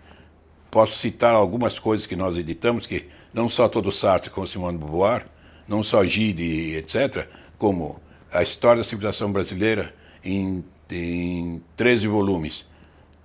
Posso 0.70 0.98
citar 0.98 1.34
algumas 1.34 1.78
coisas 1.78 2.06
que 2.06 2.16
nós 2.16 2.36
editamos, 2.36 2.86
que 2.86 3.06
não 3.32 3.48
só 3.48 3.68
todo 3.68 3.90
Sartre 3.92 4.30
como 4.30 4.46
Simone 4.46 4.78
de 4.78 4.84
Beauvoir, 4.84 5.26
não 5.66 5.82
só 5.82 6.04
Gide, 6.04 6.74
etc., 6.76 7.26
como 7.58 8.00
a 8.32 8.42
história 8.42 8.78
da 8.78 8.84
civilização 8.84 9.32
brasileira 9.32 9.94
em, 10.24 10.64
em 10.90 11.62
13 11.76 12.08
volumes. 12.08 12.66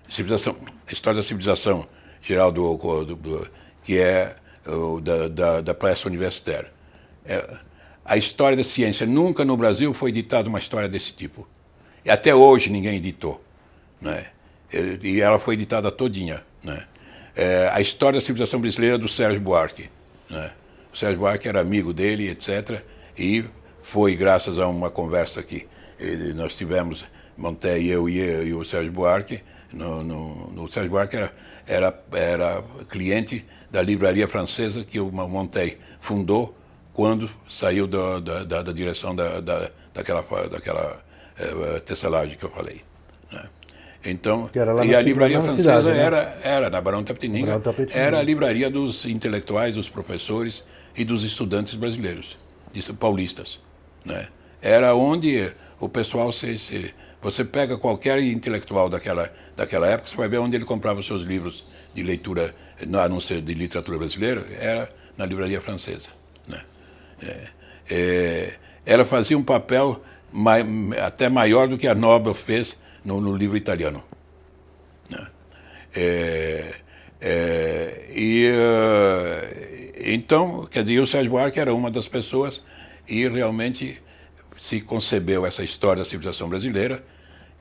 Civilização, 0.08 0.56
a 0.88 0.92
história 0.92 1.18
da 1.18 1.24
civilização 1.24 1.88
geral 2.22 2.52
do, 2.52 2.76
do, 2.78 3.16
do 3.16 3.48
que 3.84 3.98
é 3.98 4.36
o, 4.66 5.00
da, 5.00 5.28
da, 5.28 5.62
da 5.62 5.74
pressa 5.74 6.08
universitária. 6.08 6.72
É, 7.26 7.58
a 8.04 8.18
história 8.18 8.58
da 8.58 8.64
ciência 8.64 9.06
nunca 9.06 9.46
no 9.46 9.56
Brasil 9.56 9.94
foi 9.94 10.10
editada 10.10 10.50
uma 10.50 10.60
história 10.60 10.90
desse 10.90 11.14
tipo. 11.14 11.48
E 12.04 12.10
até 12.10 12.34
hoje 12.34 12.72
ninguém 12.72 12.96
editou. 12.96 13.44
Né? 14.02 14.28
E 14.72 15.22
ela 15.22 15.40
foi 15.40 15.56
editada 15.56 15.92
todinha. 15.92 16.44
Né? 16.64 16.84
É, 17.36 17.70
a 17.74 17.82
história 17.82 18.20
da 18.20 18.26
civilização 18.26 18.60
brasileira 18.60 18.98
do 18.98 19.08
Sérgio 19.08 19.42
Buarque. 19.42 19.90
Né? 20.30 20.52
O 20.94 20.98
Sérgio 20.98 21.20
Buarque 21.20 21.48
era 21.48 21.60
amigo 21.60 21.94
dele, 21.94 22.30
etc. 22.30 22.82
E 23.18 23.46
foi 23.82 24.16
graças 24.16 24.60
a 24.60 24.68
uma 24.68 24.90
conversa 24.90 25.42
que 25.42 25.68
nós 26.36 26.56
tivemos, 26.56 27.06
Monté, 27.38 27.80
eu 27.80 28.08
e, 28.08 28.20
e 28.20 28.54
o 28.54 28.64
Sérgio 28.64 28.92
Buarque. 28.92 29.42
No, 29.72 30.04
no, 30.04 30.52
no 30.52 30.68
Sérgio 30.68 30.92
Buarque 30.92 31.16
era, 31.16 31.34
era, 31.68 32.04
era 32.12 32.64
cliente 32.88 33.46
da 33.70 33.82
livraria 33.82 34.28
francesa 34.28 34.84
que 34.84 35.00
o 35.00 35.12
Montaigne 35.12 35.78
fundou 36.02 36.56
quando 36.94 37.30
saiu 37.48 37.88
da, 37.88 38.20
da, 38.20 38.44
da, 38.44 38.64
da 38.64 38.72
direção 38.74 39.16
da, 39.16 39.40
da, 39.40 39.72
daquela, 39.94 40.22
daquela 40.50 41.02
é, 41.38 42.36
que 42.36 42.44
eu 42.44 42.50
falei. 42.50 42.82
Né? 44.04 44.12
Então, 44.12 44.50
e 44.86 44.96
a 44.96 45.02
livraria 45.02 45.40
francesa 45.40 45.82
cidade, 45.82 45.98
né? 45.98 46.04
era, 46.04 46.40
era 46.44 46.70
na 46.70 46.82
Barão 46.82 47.04
Tapetininga, 47.04 47.62
era 47.94 48.20
a 48.20 48.24
livraria 48.24 48.70
dos 48.70 49.06
intelectuais, 49.06 49.76
dos 49.76 49.90
professores 49.90 50.64
e 50.96 51.04
dos 51.04 51.24
estudantes 51.24 51.76
brasileiros, 51.76 52.38
paulistas. 52.98 53.60
Né? 54.06 54.28
Era 54.62 54.96
onde 54.96 55.52
o 55.80 55.88
pessoal 55.88 56.32
se, 56.32 56.58
se, 56.58 56.94
você 57.22 57.44
pega 57.44 57.78
qualquer 57.78 58.22
intelectual 58.22 58.90
daquela, 58.90 59.32
daquela 59.56 59.88
época, 59.88 60.10
você 60.10 60.16
vai 60.16 60.30
ver 60.30 60.40
onde 60.40 60.56
ele 60.56 60.66
comprava 60.66 61.00
os 61.00 61.06
seus 61.06 61.24
livros 61.24 61.66
de 61.94 62.04
leitura, 62.04 62.56
a 62.82 63.10
não 63.10 63.20
ser 63.20 63.42
de 63.42 63.54
literatura 63.54 63.98
brasileira, 63.98 64.46
era 64.60 64.90
na 65.18 65.26
livraria 65.26 65.60
francesa. 65.62 66.10
Né? 66.48 66.62
É, 67.22 67.48
é, 67.90 68.54
ela 68.86 69.04
fazia 69.04 69.38
um 69.38 69.44
papel 69.44 70.02
mai, 70.32 70.64
até 71.02 71.28
maior 71.28 71.68
do 71.68 71.78
que 71.78 71.88
a 71.88 71.96
Nobel 71.96 72.34
fez 72.34 72.80
no, 73.04 73.20
no 73.22 73.36
livro 73.36 73.58
italiano. 73.58 74.04
Né? 75.10 75.28
É, 75.96 76.76
é, 77.22 78.12
e, 78.16 78.50
uh, 78.50 80.02
então, 80.06 80.66
quer 80.68 80.84
dizer, 80.84 81.00
o 81.00 81.08
Sérgio 81.08 81.32
Buarque 81.32 81.60
era 81.60 81.74
uma 81.74 81.92
das 81.92 82.08
pessoas 82.08 82.64
e 83.08 83.28
realmente 83.28 84.02
se 84.56 84.82
concebeu 84.82 85.46
essa 85.46 85.64
história 85.64 86.04
da 86.04 86.06
civilização 86.06 86.50
brasileira 86.50 87.04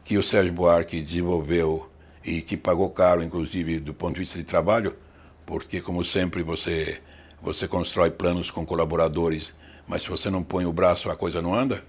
que 0.04 0.16
o 0.16 0.22
Sérgio 0.22 0.52
Buarque 0.52 1.02
desenvolveu 1.02 1.90
e 2.24 2.40
que 2.40 2.56
pagou 2.56 2.90
caro, 2.90 3.22
inclusive 3.22 3.80
do 3.80 3.94
ponto 3.94 4.14
de 4.14 4.20
vista 4.20 4.38
de 4.38 4.44
trabalho, 4.44 4.96
porque 5.44 5.80
como 5.80 6.04
sempre 6.04 6.42
você 6.42 7.00
você 7.40 7.68
constrói 7.68 8.10
planos 8.10 8.50
com 8.50 8.66
colaboradores, 8.66 9.54
mas 9.86 10.02
se 10.02 10.08
você 10.08 10.28
não 10.28 10.42
põe 10.42 10.66
o 10.66 10.72
braço 10.72 11.08
a 11.08 11.16
coisa 11.16 11.40
não 11.40 11.54
anda. 11.54 11.84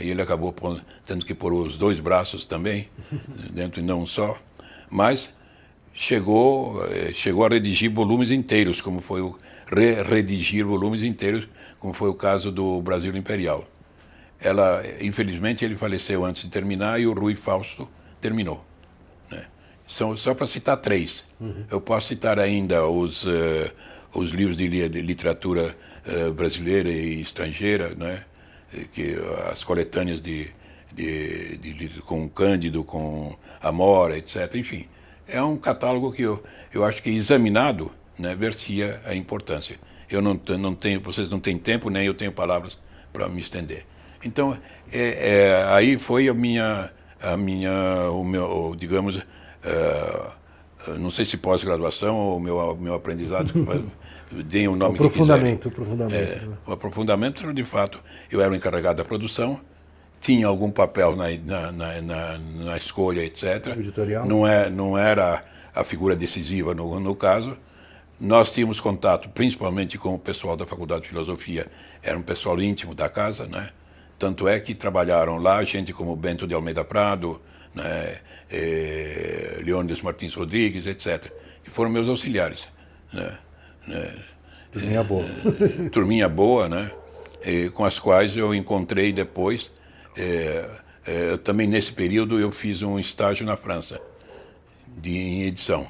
E 0.00 0.10
ele 0.10 0.20
acabou 0.20 0.54
tendo 1.06 1.24
que 1.24 1.34
pôr 1.34 1.52
os 1.52 1.78
dois 1.78 2.00
braços 2.00 2.46
também, 2.46 2.88
dentro 3.50 3.80
e 3.80 3.82
não 3.82 4.04
só. 4.04 4.36
Mas 4.90 5.36
chegou, 5.94 6.84
eh, 6.86 7.12
chegou 7.12 7.44
a 7.44 7.48
redigir 7.48 7.92
volumes 7.92 8.30
inteiros, 8.30 8.80
como 8.80 9.00
foi 9.00 9.20
o 9.20 9.36
re 9.70 10.02
redigir 10.02 10.64
volumes 10.64 11.02
inteiros, 11.02 11.48
como 11.78 11.92
foi 11.92 12.08
o 12.08 12.14
caso 12.14 12.50
do 12.50 12.80
Brasil 12.82 13.14
Imperial. 13.16 13.68
Ela, 14.40 14.82
infelizmente, 15.00 15.64
ele 15.64 15.76
faleceu 15.76 16.24
antes 16.24 16.42
de 16.42 16.50
terminar 16.50 17.00
e 17.00 17.06
o 17.06 17.12
Rui 17.12 17.34
Fausto 17.34 17.88
terminou. 18.20 18.64
Né? 19.30 19.44
São 19.86 20.16
só 20.16 20.34
para 20.34 20.46
citar 20.46 20.76
três. 20.76 21.24
Uhum. 21.40 21.64
Eu 21.70 21.80
posso 21.80 22.08
citar 22.08 22.38
ainda 22.38 22.86
os 22.86 23.24
uh, 23.24 23.70
os 24.14 24.30
livros 24.30 24.56
de, 24.56 24.88
de 24.88 25.00
literatura 25.00 25.76
uh, 26.06 26.32
brasileira 26.32 26.88
e 26.88 27.20
estrangeira, 27.20 27.94
né? 27.94 28.24
Que 28.92 29.16
as 29.50 29.62
coletâneas 29.62 30.20
de, 30.20 30.48
de, 30.92 31.56
de, 31.56 31.88
com 32.02 32.28
Cândido, 32.28 32.84
com 32.84 33.36
Amora, 33.60 34.16
etc. 34.16 34.54
Enfim, 34.54 34.86
é 35.26 35.42
um 35.42 35.56
catálogo 35.56 36.12
que 36.12 36.22
eu, 36.22 36.42
eu 36.72 36.84
acho 36.84 37.02
que 37.02 37.10
examinado 37.10 37.90
né, 38.18 38.34
vencia 38.34 39.00
a 39.04 39.14
importância. 39.14 39.78
Eu 40.10 40.22
não, 40.22 40.40
não 40.58 40.74
tenho, 40.74 41.00
vocês 41.00 41.30
não 41.30 41.38
têm 41.38 41.58
tempo, 41.58 41.90
nem 41.90 42.06
eu 42.06 42.14
tenho 42.14 42.32
palavras 42.32 42.76
para 43.12 43.28
me 43.28 43.40
estender. 43.40 43.84
Então, 44.24 44.56
é, 44.90 45.00
é, 45.00 45.64
aí 45.68 45.96
foi 45.98 46.28
a 46.28 46.34
minha, 46.34 46.90
a 47.20 47.36
minha 47.36 48.10
o 48.10 48.24
meu, 48.24 48.74
digamos, 48.76 49.16
uh, 49.16 50.98
não 50.98 51.10
sei 51.10 51.24
se 51.24 51.36
pós-graduação 51.36 52.16
ou 52.16 52.36
o 52.38 52.40
meu, 52.40 52.76
meu 52.76 52.94
aprendizado 52.94 53.52
deem 54.30 54.68
o 54.68 54.76
nome 54.76 54.92
o 54.92 54.94
aprofundamento, 54.96 55.62
que 55.62 55.68
aprofundamento. 55.68 56.14
É, 56.14 56.46
né? 56.46 56.56
O 56.66 56.72
aprofundamento, 56.72 57.52
de 57.52 57.64
fato, 57.64 58.02
eu 58.30 58.40
era 58.40 58.50
o 58.50 58.54
encarregado 58.54 58.96
da 58.96 59.04
produção, 59.04 59.60
tinha 60.20 60.46
algum 60.46 60.70
papel 60.70 61.16
na, 61.16 61.26
na, 61.72 62.02
na, 62.02 62.38
na 62.38 62.76
escolha, 62.76 63.22
etc. 63.24 63.68
Editorial. 63.78 64.26
Não, 64.26 64.46
é, 64.46 64.68
não 64.68 64.98
era 64.98 65.44
a 65.74 65.84
figura 65.84 66.16
decisiva 66.16 66.74
no, 66.74 66.98
no 66.98 67.14
caso. 67.14 67.56
Nós 68.20 68.52
tínhamos 68.52 68.80
contato 68.80 69.28
principalmente 69.28 69.96
com 69.96 70.14
o 70.14 70.18
pessoal 70.18 70.56
da 70.56 70.66
Faculdade 70.66 71.02
de 71.02 71.08
Filosofia, 71.08 71.68
era 72.02 72.18
um 72.18 72.22
pessoal 72.22 72.60
íntimo 72.60 72.94
da 72.94 73.08
casa, 73.08 73.46
né? 73.46 73.70
Tanto 74.18 74.48
é 74.48 74.58
que 74.58 74.74
trabalharam 74.74 75.36
lá 75.36 75.62
gente 75.62 75.92
como 75.92 76.16
Bento 76.16 76.44
de 76.44 76.52
Almeida 76.52 76.84
Prado, 76.84 77.40
né? 77.72 78.18
E, 78.50 79.62
Leônidas 79.62 80.00
Martins 80.00 80.34
Rodrigues, 80.34 80.86
etc., 80.86 81.32
que 81.62 81.70
foram 81.70 81.90
meus 81.90 82.08
auxiliares. 82.08 82.68
Né? 83.12 83.38
Né? 83.86 84.14
Turminha 84.72 85.02
boa. 85.04 85.24
turminha 85.92 86.28
boa, 86.28 86.68
né? 86.68 86.90
E, 87.44 87.70
com 87.70 87.84
as 87.84 87.98
quais 87.98 88.36
eu 88.36 88.54
encontrei 88.54 89.12
depois. 89.12 89.70
É, 90.16 90.68
é, 91.06 91.36
também 91.38 91.66
nesse 91.66 91.92
período 91.92 92.38
eu 92.38 92.50
fiz 92.50 92.82
um 92.82 92.98
estágio 92.98 93.46
na 93.46 93.56
França, 93.56 94.00
de, 94.86 95.16
em 95.16 95.42
edição. 95.44 95.86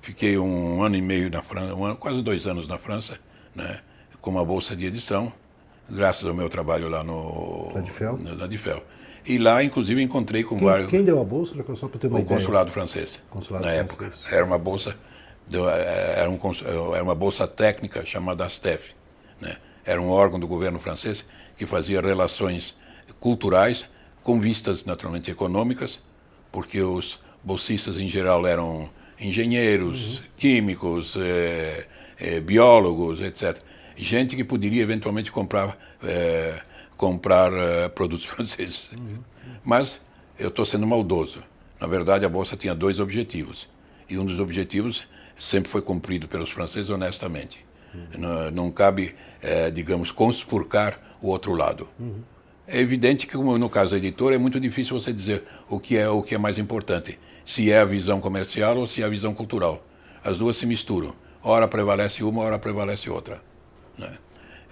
Fiquei 0.00 0.36
um 0.38 0.82
ano 0.82 0.96
e 0.96 1.02
meio 1.02 1.30
na 1.30 1.42
França, 1.42 1.74
um 1.74 1.84
ano, 1.84 1.96
quase 1.96 2.22
dois 2.22 2.46
anos 2.46 2.68
na 2.68 2.78
França, 2.78 3.18
né? 3.54 3.80
com 4.20 4.30
uma 4.30 4.44
bolsa 4.44 4.76
de 4.76 4.86
edição, 4.86 5.32
graças 5.90 6.26
ao 6.28 6.34
meu 6.34 6.48
trabalho 6.48 6.88
lá 6.88 7.02
no... 7.02 7.72
Na 7.74 7.80
Difel? 7.80 8.18
Na 8.18 8.46
Difel. 8.46 8.82
E 9.24 9.38
lá, 9.38 9.62
inclusive, 9.64 10.00
encontrei 10.02 10.44
com 10.44 10.56
quem, 10.56 10.64
vários... 10.66 10.90
Quem 10.90 11.04
deu 11.04 11.20
a 11.20 11.24
bolsa? 11.24 11.54
Só 11.74 11.88
para 11.88 11.98
ter 11.98 12.06
uma 12.06 12.18
o 12.18 12.22
ideia. 12.22 12.38
consulado 12.38 12.70
francês, 12.70 13.22
Consulado 13.30 13.64
na 13.64 13.72
francês. 13.72 13.90
época. 13.90 14.34
Era 14.36 14.44
uma 14.44 14.58
bolsa, 14.58 14.96
deu- 15.46 15.68
era, 15.68 16.28
um, 16.30 16.36
cons- 16.36 16.62
era 16.62 17.02
uma 17.02 17.14
bolsa 17.14 17.46
técnica 17.46 18.04
chamada 18.04 18.44
ASTEF. 18.44 18.94
Né? 19.40 19.56
Era 19.84 20.00
um 20.00 20.08
órgão 20.10 20.38
do 20.38 20.46
governo 20.46 20.78
francês 20.78 21.26
que 21.56 21.66
fazia 21.66 22.00
relações 22.00 22.76
culturais 23.20 23.86
com 24.22 24.40
vistas 24.40 24.84
naturalmente 24.84 25.30
econômicas, 25.30 26.02
porque 26.50 26.80
os 26.80 27.18
bolsistas 27.42 27.96
em 27.98 28.08
geral 28.08 28.46
eram 28.46 28.88
engenheiros, 29.18 30.22
químicos, 30.36 31.16
eh, 31.16 31.86
eh, 32.18 32.40
biólogos, 32.40 33.20
etc. 33.20 33.58
Gente 33.96 34.36
que 34.36 34.44
poderia 34.44 34.82
eventualmente 34.82 35.30
comprar, 35.32 35.76
eh, 36.02 36.60
comprar 36.96 37.50
produtos 37.94 38.24
franceses. 38.32 38.90
Mas 39.64 40.00
eu 40.38 40.48
estou 40.48 40.64
sendo 40.64 40.86
maldoso. 40.86 41.42
Na 41.80 41.86
verdade, 41.86 42.24
a 42.24 42.28
Bolsa 42.28 42.56
tinha 42.56 42.74
dois 42.74 43.00
objetivos. 43.00 43.68
E 44.08 44.18
um 44.18 44.24
dos 44.24 44.38
objetivos 44.38 45.04
sempre 45.42 45.70
foi 45.70 45.82
cumprido 45.82 46.28
pelos 46.28 46.50
franceses 46.50 46.88
honestamente. 46.88 47.64
Não, 48.16 48.50
não 48.50 48.70
cabe, 48.70 49.14
eh, 49.42 49.70
digamos, 49.70 50.10
conspurcar 50.12 50.98
o 51.20 51.28
outro 51.28 51.52
lado. 51.52 51.88
É 52.66 52.80
evidente 52.80 53.26
que, 53.26 53.36
no 53.36 53.68
caso 53.68 53.90
da 53.90 53.96
editora, 53.98 54.34
é 54.34 54.38
muito 54.38 54.58
difícil 54.58 54.98
você 54.98 55.12
dizer 55.12 55.42
o 55.68 55.78
que 55.78 55.98
é 55.98 56.08
o 56.08 56.22
que 56.22 56.34
é 56.34 56.38
mais 56.38 56.56
importante, 56.56 57.18
se 57.44 57.70
é 57.70 57.80
a 57.80 57.84
visão 57.84 58.18
comercial 58.18 58.78
ou 58.78 58.86
se 58.86 59.02
é 59.02 59.04
a 59.04 59.08
visão 59.08 59.34
cultural. 59.34 59.84
As 60.24 60.38
duas 60.38 60.56
se 60.56 60.64
misturam. 60.64 61.14
Ora 61.42 61.66
prevalece 61.68 62.22
uma, 62.22 62.40
ora 62.42 62.58
prevalece 62.58 63.10
outra. 63.10 63.42
né? 63.98 64.16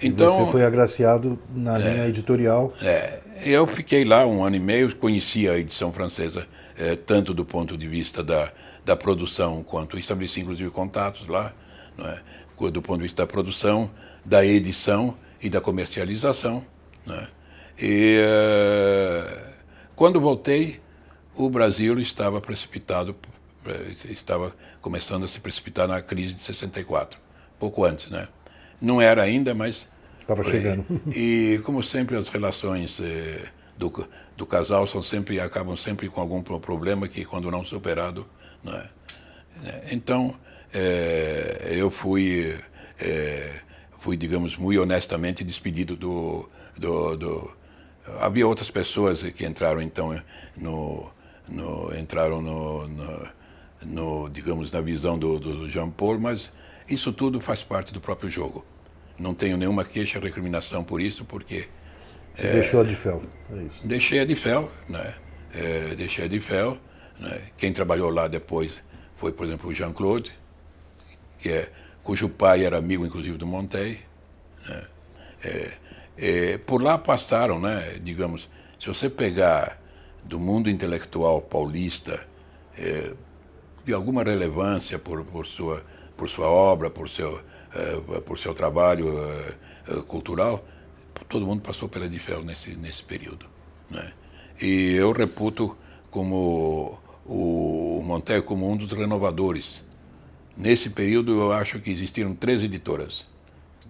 Então, 0.02 0.44
você 0.44 0.52
foi 0.52 0.64
agraciado 0.64 1.38
na 1.54 1.78
linha 1.78 2.06
editorial. 2.06 2.72
é, 2.80 3.20
eu 3.44 3.66
fiquei 3.66 4.04
lá 4.04 4.26
um 4.26 4.44
ano 4.44 4.56
e 4.56 4.60
meio, 4.60 4.94
conhecia 4.96 5.52
a 5.52 5.58
edição 5.58 5.92
francesa, 5.92 6.46
eh, 6.76 6.96
tanto 6.96 7.32
do 7.34 7.44
ponto 7.44 7.76
de 7.76 7.86
vista 7.86 8.22
da, 8.22 8.50
da 8.84 8.96
produção, 8.96 9.62
quanto 9.62 9.98
estabeleci 9.98 10.40
inclusive 10.40 10.70
contatos 10.70 11.26
lá, 11.26 11.52
é? 11.98 12.18
Do 12.70 12.82
ponto 12.82 12.98
de 12.98 13.04
vista 13.04 13.22
da 13.22 13.26
produção, 13.26 13.90
da 14.22 14.44
edição 14.44 15.16
e 15.40 15.48
da 15.48 15.62
comercialização. 15.62 16.64
é? 17.08 17.26
E 17.78 18.20
eh, 18.22 19.42
quando 19.96 20.20
voltei, 20.20 20.78
o 21.34 21.48
Brasil 21.48 21.98
estava 21.98 22.38
precipitado, 22.38 23.16
eh, 23.64 23.92
estava 24.10 24.52
começando 24.82 25.24
a 25.24 25.28
se 25.28 25.40
precipitar 25.40 25.88
na 25.88 26.02
crise 26.02 26.34
de 26.34 26.42
64, 26.42 27.18
pouco 27.58 27.84
antes, 27.84 28.10
né? 28.10 28.28
Não 28.80 29.00
era 29.00 29.22
ainda, 29.22 29.54
mas 29.54 29.90
Estava 30.20 30.44
chegando. 30.44 30.86
E 31.10 31.60
como 31.64 31.82
sempre 31.82 32.16
as 32.16 32.28
relações 32.28 33.00
eh, 33.00 33.48
do, 33.76 33.90
do 34.36 34.46
casal 34.46 34.86
são 34.86 35.02
sempre 35.02 35.40
acabam 35.40 35.76
sempre 35.76 36.08
com 36.08 36.20
algum 36.20 36.42
pro- 36.42 36.60
problema 36.60 37.08
que 37.08 37.24
quando 37.24 37.50
não 37.50 37.64
superado, 37.64 38.26
não 38.62 38.74
é? 38.74 38.88
É, 39.64 39.88
Então 39.94 40.34
eh, 40.72 41.68
eu 41.72 41.90
fui 41.90 42.58
eh, 42.98 43.60
fui 43.98 44.16
digamos 44.16 44.56
muito 44.56 44.80
honestamente 44.82 45.44
despedido 45.44 45.96
do, 45.96 46.48
do, 46.78 47.16
do 47.16 47.50
havia 48.20 48.46
outras 48.46 48.70
pessoas 48.70 49.22
que 49.22 49.46
entraram 49.46 49.80
então 49.82 50.20
no, 50.56 51.10
no 51.48 51.94
entraram 51.96 52.40
no, 52.42 52.88
no, 52.88 53.28
no, 53.82 54.28
digamos 54.30 54.70
na 54.70 54.80
visão 54.80 55.18
do, 55.18 55.38
do 55.38 55.68
Jean 55.68 55.90
Paul, 55.90 56.18
mas 56.20 56.52
isso 56.90 57.12
tudo 57.12 57.40
faz 57.40 57.62
parte 57.62 57.92
do 57.92 58.00
próprio 58.00 58.28
jogo. 58.28 58.64
Não 59.18 59.34
tenho 59.34 59.56
nenhuma 59.56 59.84
queixa, 59.84 60.18
recriminação 60.18 60.82
por 60.82 61.00
isso, 61.00 61.24
porque 61.24 61.68
Você 62.34 62.52
deixou 62.52 62.80
a 62.80 62.84
de 62.84 62.96
fel. 62.96 63.22
É 63.50 63.62
isso. 63.62 63.86
deixei 63.86 64.20
a 64.20 64.24
de 64.24 64.34
Fel, 64.34 64.70
né? 64.88 65.14
É, 65.54 65.94
deixei 65.94 66.24
a 66.24 66.28
de 66.28 66.40
Fel. 66.40 66.78
Né? 67.18 67.42
Quem 67.56 67.72
trabalhou 67.72 68.10
lá 68.10 68.28
depois 68.28 68.82
foi, 69.16 69.32
por 69.32 69.46
exemplo, 69.46 69.70
o 69.70 69.74
Jean-Claude, 69.74 70.32
que 71.38 71.50
é, 71.50 71.70
cujo 72.02 72.28
pai 72.28 72.64
era 72.64 72.78
amigo, 72.78 73.04
inclusive, 73.04 73.36
do 73.36 73.46
Montaigne. 73.46 74.00
né? 74.66 74.82
É, 75.42 75.72
é, 76.16 76.58
por 76.58 76.82
lá 76.82 76.98
passaram, 76.98 77.60
né? 77.60 77.98
digamos, 78.02 78.48
se 78.78 78.86
você 78.88 79.08
pegar 79.08 79.80
do 80.24 80.38
mundo 80.38 80.68
intelectual 80.70 81.40
paulista, 81.40 82.26
é, 82.76 83.12
de 83.84 83.92
alguma 83.92 84.22
relevância 84.22 84.98
por, 84.98 85.24
por, 85.24 85.46
sua, 85.46 85.82
por 86.20 86.28
sua 86.28 86.48
obra, 86.48 86.90
por 86.90 87.08
seu, 87.08 87.40
eh, 87.74 88.20
por 88.20 88.38
seu 88.38 88.52
trabalho 88.52 89.08
eh, 89.18 89.54
eh, 89.88 90.02
cultural, 90.06 90.62
todo 91.30 91.46
mundo 91.46 91.62
passou 91.62 91.88
pela 91.88 92.04
Edifel 92.04 92.44
nesse, 92.44 92.74
nesse 92.76 93.02
período. 93.02 93.46
Né? 93.88 94.12
E 94.60 94.92
eu 94.96 95.12
reputo 95.12 95.74
como 96.10 97.00
o 97.24 98.02
Montaigne 98.04 98.44
como 98.44 98.70
um 98.70 98.76
dos 98.76 98.92
renovadores. 98.92 99.82
Nesse 100.54 100.90
período, 100.90 101.40
eu 101.40 101.52
acho 101.52 101.80
que 101.80 101.90
existiram 101.90 102.34
três 102.34 102.62
editoras 102.62 103.26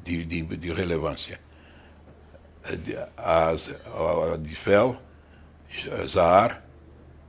de, 0.04 0.24
de, 0.24 0.42
de 0.56 0.72
relevância. 0.72 1.40
As, 3.16 3.74
a 3.86 4.34
Edifel, 4.36 4.96
Zahar, 6.06 6.62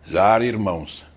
Zahar 0.08 0.44
Irmãos 0.44 1.08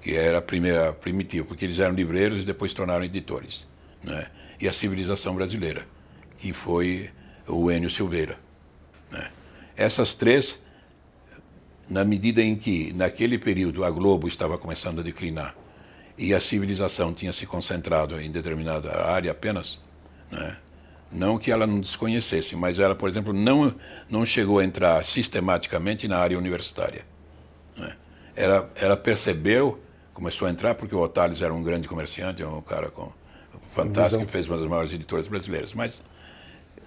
que 0.00 0.14
era 0.16 0.38
a 0.38 0.42
primeira 0.42 0.92
primitiva, 0.92 1.46
porque 1.46 1.64
eles 1.64 1.78
eram 1.78 1.94
livreiros 1.94 2.42
e 2.42 2.46
depois 2.46 2.72
se 2.72 2.76
tornaram 2.76 3.04
editores, 3.04 3.66
né? 4.02 4.26
E 4.60 4.68
a 4.68 4.72
civilização 4.72 5.34
brasileira, 5.34 5.86
que 6.38 6.52
foi 6.52 7.10
o 7.46 7.70
Enio 7.70 7.90
Silveira, 7.90 8.38
né? 9.10 9.30
Essas 9.76 10.14
três, 10.14 10.60
na 11.88 12.04
medida 12.04 12.42
em 12.42 12.54
que 12.56 12.92
naquele 12.92 13.38
período 13.38 13.84
a 13.84 13.90
Globo 13.90 14.28
estava 14.28 14.56
começando 14.58 15.00
a 15.00 15.02
declinar 15.02 15.54
e 16.16 16.34
a 16.34 16.40
civilização 16.40 17.12
tinha 17.14 17.32
se 17.32 17.46
concentrado 17.46 18.20
em 18.20 18.30
determinada 18.30 19.04
área 19.04 19.30
apenas, 19.32 19.80
né? 20.30 20.56
Não 21.12 21.38
que 21.38 21.50
ela 21.50 21.66
não 21.66 21.80
desconhecesse, 21.80 22.54
mas 22.54 22.78
ela, 22.78 22.94
por 22.94 23.08
exemplo, 23.08 23.32
não 23.32 23.74
não 24.08 24.24
chegou 24.24 24.60
a 24.60 24.64
entrar 24.64 25.04
sistematicamente 25.04 26.06
na 26.06 26.18
área 26.18 26.38
universitária. 26.38 27.04
né? 27.76 27.96
Ela, 28.36 28.70
ela 28.76 28.96
percebeu, 28.96 29.82
começou 30.12 30.48
a 30.48 30.50
entrar, 30.50 30.74
porque 30.74 30.94
o 30.94 30.98
Otales 30.98 31.40
era 31.42 31.52
um 31.52 31.62
grande 31.62 31.88
comerciante, 31.88 32.42
um 32.44 32.60
cara 32.60 32.90
com, 32.90 33.12
fantástico, 33.72 34.24
que 34.24 34.32
fez 34.32 34.46
uma 34.46 34.56
das 34.56 34.66
maiores 34.66 34.92
editoras 34.92 35.28
brasileiras. 35.28 35.72
Mas 35.74 36.02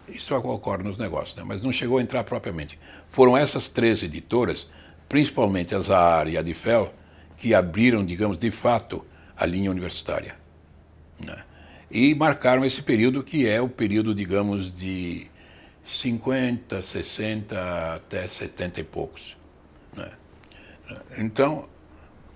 isso 0.08 0.36
ocorre 0.36 0.84
nos 0.84 0.98
negócios, 0.98 1.36
né? 1.36 1.44
mas 1.46 1.62
não 1.62 1.72
chegou 1.72 1.98
a 1.98 2.02
entrar 2.02 2.24
propriamente. 2.24 2.80
Foram 3.10 3.38
essas 3.38 3.70
três 3.70 4.04
editoras, 4.04 4.68
principalmente 5.08 5.74
a 5.74 5.80
Zahar 5.80 6.28
e 6.28 6.38
a 6.38 6.42
Difel, 6.42 6.94
que 7.38 7.54
abriram, 7.54 8.06
digamos, 8.06 8.38
de 8.38 8.52
fato, 8.52 9.06
a 9.36 9.46
linha 9.46 9.72
universitária. 9.72 10.36
né? 11.24 11.44
E 11.90 12.16
marcaram 12.16 12.66
esse 12.66 12.82
período 12.82 13.24
que 13.24 13.48
é 13.48 13.62
o 13.62 13.70
período, 13.70 14.16
digamos, 14.16 14.74
de 14.74 15.28
50, 15.86 16.82
60 16.82 17.96
até 17.96 18.28
70 18.28 18.80
e 18.80 18.84
poucos. 18.84 19.38
né? 19.96 20.12
Então, 21.18 21.68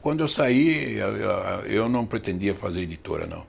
quando 0.07 0.21
eu 0.21 0.27
saí, 0.29 0.95
eu, 1.65 1.89
não 1.89 2.05
pretendia 2.05 2.55
fazer 2.55 2.79
editora, 2.79 3.27
não. 3.27 3.45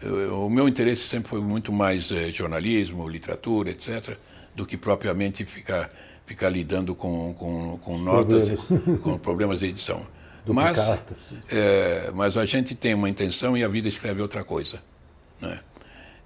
Eu- 0.00 0.46
o 0.46 0.48
meu 0.48 0.66
interesse 0.66 1.06
sempre 1.06 1.28
foi 1.28 1.42
muito 1.42 1.70
mais 1.70 2.10
eh, 2.10 2.32
jornalismo, 2.32 3.06
literatura, 3.06 3.68
etc., 3.68 4.16
do 4.56 4.64
que 4.64 4.78
propriamente 4.78 5.44
ficar, 5.44 5.90
ficar 6.24 6.48
lidando 6.48 6.94
com, 6.94 7.34
com, 7.34 7.78
com 7.82 7.98
notas, 7.98 8.48
problemas. 8.48 9.00
com 9.02 9.18
problemas 9.18 9.58
de 9.60 9.66
edição. 9.66 10.06
Mas, 10.48 10.78
é, 11.50 12.10
mas 12.14 12.38
a 12.38 12.46
gente 12.46 12.74
tem 12.74 12.94
uma 12.94 13.10
intenção 13.10 13.54
e 13.54 13.62
a 13.62 13.68
vida 13.68 13.86
escreve 13.86 14.22
outra 14.22 14.42
coisa. 14.42 14.80
Né? 15.38 15.60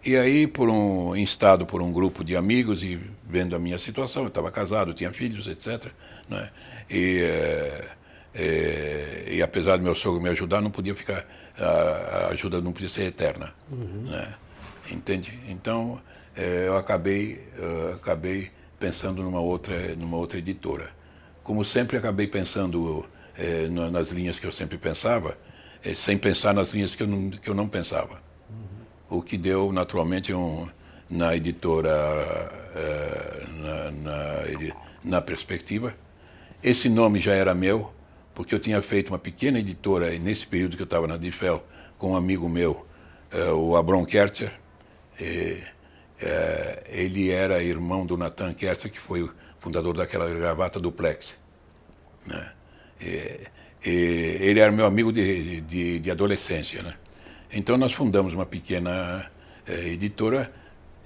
E 0.05 0.15
aí, 0.15 0.47
por 0.47 0.69
um, 0.69 1.17
instado 1.17 1.67
por 1.67 1.83
um 1.83 1.93
grupo 1.93 2.23
de 2.23 2.37
amigos 2.37 2.85
e 2.85 3.01
vendo 3.29 3.57
a 3.57 3.59
minha 3.59 3.81
situação, 3.81 4.23
eu 4.23 4.29
estava 4.29 4.49
casado, 4.49 4.95
tinha 4.95 5.13
filhos, 5.13 5.49
etc. 5.49 5.91
Né? 6.29 6.51
E, 6.89 7.19
é, 7.19 7.89
é, 8.35 9.29
e 9.31 9.43
apesar 9.43 9.77
do 9.77 9.83
meu 9.83 9.95
sogro 9.95 10.21
me 10.21 10.29
ajudar, 10.31 10.61
não 10.61 10.71
podia 10.71 10.95
ficar, 10.95 11.25
a, 11.59 11.67
a 11.67 12.29
ajuda 12.29 12.61
não 12.61 12.73
podia 12.73 12.89
ser 12.89 13.05
eterna. 13.05 13.53
Né? 13.71 14.35
Entende? 14.91 15.39
Então, 15.49 16.01
é, 16.37 16.65
eu 16.67 16.77
acabei, 16.77 17.47
eu 17.57 17.95
acabei 17.95 18.51
pensando 18.79 19.23
numa 19.23 19.41
outra, 19.41 19.95
numa 19.97 20.17
outra 20.17 20.39
editora. 20.39 20.91
Como 21.43 21.65
sempre, 21.65 21.97
acabei 21.97 22.27
pensando 22.27 23.07
é, 23.37 23.69
na- 23.69 23.91
nas 23.91 24.09
linhas 24.11 24.39
que 24.39 24.47
eu 24.47 24.53
sempre 24.53 24.79
pensava, 24.79 25.37
é, 25.85 25.95
sem 25.95 26.17
pensar 26.19 26.55
nas 26.55 26.71
linhas 26.71 26.95
que 26.95 27.03
eu 27.03 27.07
não, 27.07 27.31
que 27.31 27.49
eu 27.49 27.55
não 27.55 27.69
pensava. 27.69 28.21
o 29.11 29.21
que 29.23 29.37
deu 29.37 29.73
naturalmente 29.73 30.33
um, 30.33 30.67
na 31.11 31.37
editora, 31.37 31.91
uh, 32.75 33.63
na, 33.63 33.91
na, 33.91 34.75
na, 35.05 35.21
perspectiva. 35.21 35.95
Esse 36.63 36.89
nome 36.89 37.19
já 37.19 37.35
era 37.35 37.55
meu, 37.55 37.93
porque 38.35 38.55
eu 38.55 38.59
tinha 38.59 38.81
feito 38.83 39.11
uma 39.11 39.19
pequena 39.19 39.59
editora 39.59 40.17
nesse 40.19 40.47
período 40.47 40.77
que 40.77 40.83
eu 40.83 40.85
estava 40.85 41.07
na 41.07 41.17
Difel 41.17 41.65
com 41.99 42.13
um 42.13 42.17
amigo 42.17 42.49
meu, 42.49 42.87
uh, 43.33 43.53
o 43.55 43.77
Abron 43.77 44.05
Kertzer. 44.05 44.53
E, 45.21 45.63
uh, 46.23 46.83
ele 46.89 47.31
era 47.31 47.63
irmão 47.63 48.05
do 48.05 48.17
Nathan 48.17 48.55
Kertzer, 48.55 48.91
que 48.91 48.99
foi 48.99 49.23
o 49.23 49.33
fundador 49.61 49.97
daquela 49.97 50.29
gravata 50.29 50.81
duplex. 50.81 51.37
Né? 52.27 52.53
E, 53.01 53.41
e 53.85 54.39
ele 54.41 54.61
era 54.61 54.73
meu 54.73 54.87
amigo 54.87 55.13
de, 55.13 55.61
de, 55.61 55.99
de 55.99 56.11
adolescência. 56.11 56.83
Né? 56.83 56.95
Então 57.53 57.77
nós 57.77 57.93
fundamos 57.93 58.33
uma 58.33 58.47
pequena 58.47 59.31
eh, 59.67 59.89
editora 59.89 60.53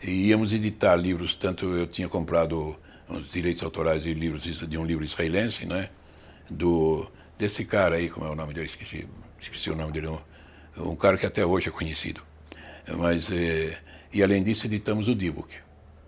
e 0.02 0.28
íamos 0.28 0.52
editar 0.52 0.94
livros, 0.94 1.34
tanto 1.34 1.66
eu 1.74 1.86
tinha 1.86 2.08
comprado 2.08 2.76
os 3.08 3.32
direitos 3.32 3.62
autorais 3.62 4.04
de 4.04 4.14
livros 4.14 4.44
de 4.44 4.78
um 4.78 4.84
livro 4.84 5.04
israelense, 5.04 5.66
né? 5.66 5.90
Do 6.48 7.10
desse 7.38 7.64
cara 7.64 7.96
aí, 7.96 8.08
como 8.08 8.26
é 8.26 8.30
o 8.30 8.34
nome 8.34 8.54
dele, 8.54 8.66
esqueci, 8.66 9.06
esqueci 9.38 9.70
o 9.70 9.76
nome 9.76 9.92
dele, 9.92 10.08
um, 10.08 10.18
um 10.78 10.96
cara 10.96 11.16
que 11.18 11.26
até 11.26 11.44
hoje 11.44 11.68
é 11.68 11.72
conhecido. 11.72 12.22
Mas 12.96 13.30
eh, 13.30 13.76
e 14.12 14.22
além 14.22 14.42
disso 14.42 14.66
editamos 14.66 15.08
o 15.08 15.14
Dibuk, 15.14 15.54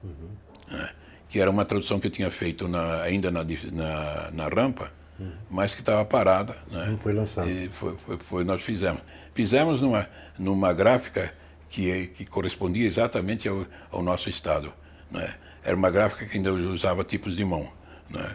uhum. 0.02 0.30
né? 0.70 0.90
que 1.28 1.38
era 1.38 1.50
uma 1.50 1.64
tradução 1.64 2.00
que 2.00 2.06
eu 2.06 2.10
tinha 2.10 2.30
feito 2.30 2.66
na, 2.66 3.02
ainda 3.02 3.30
na, 3.30 3.44
na, 3.44 4.30
na 4.30 4.48
rampa, 4.48 4.90
uhum. 5.18 5.32
mas 5.50 5.74
que 5.74 5.80
estava 5.80 6.04
parada, 6.04 6.56
né? 6.70 6.86
Não 6.86 6.96
foi 6.96 7.12
lançado. 7.12 7.50
E 7.50 7.68
foi, 7.68 7.96
foi, 7.98 8.18
foi, 8.18 8.44
nós 8.44 8.62
fizemos. 8.62 9.02
Fizemos 9.34 9.82
numa, 9.82 10.08
numa 10.38 10.72
gráfica 10.72 11.34
que, 11.68 12.06
que 12.08 12.24
correspondia 12.24 12.86
exatamente 12.86 13.46
ao, 13.46 13.66
ao 13.90 14.02
nosso 14.02 14.30
estado. 14.30 14.72
Né? 15.10 15.34
Era 15.62 15.76
uma 15.76 15.90
gráfica 15.90 16.24
que 16.24 16.38
ainda 16.38 16.52
usava 16.52 17.04
tipos 17.04 17.36
de 17.36 17.44
mão. 17.44 17.70
Né? 18.08 18.26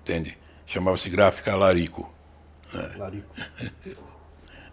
Entende? 0.00 0.36
Chamava-se 0.70 1.10
gráfica 1.10 1.56
Larico. 1.56 2.14
Né? 2.72 2.90
Larico. 2.96 3.34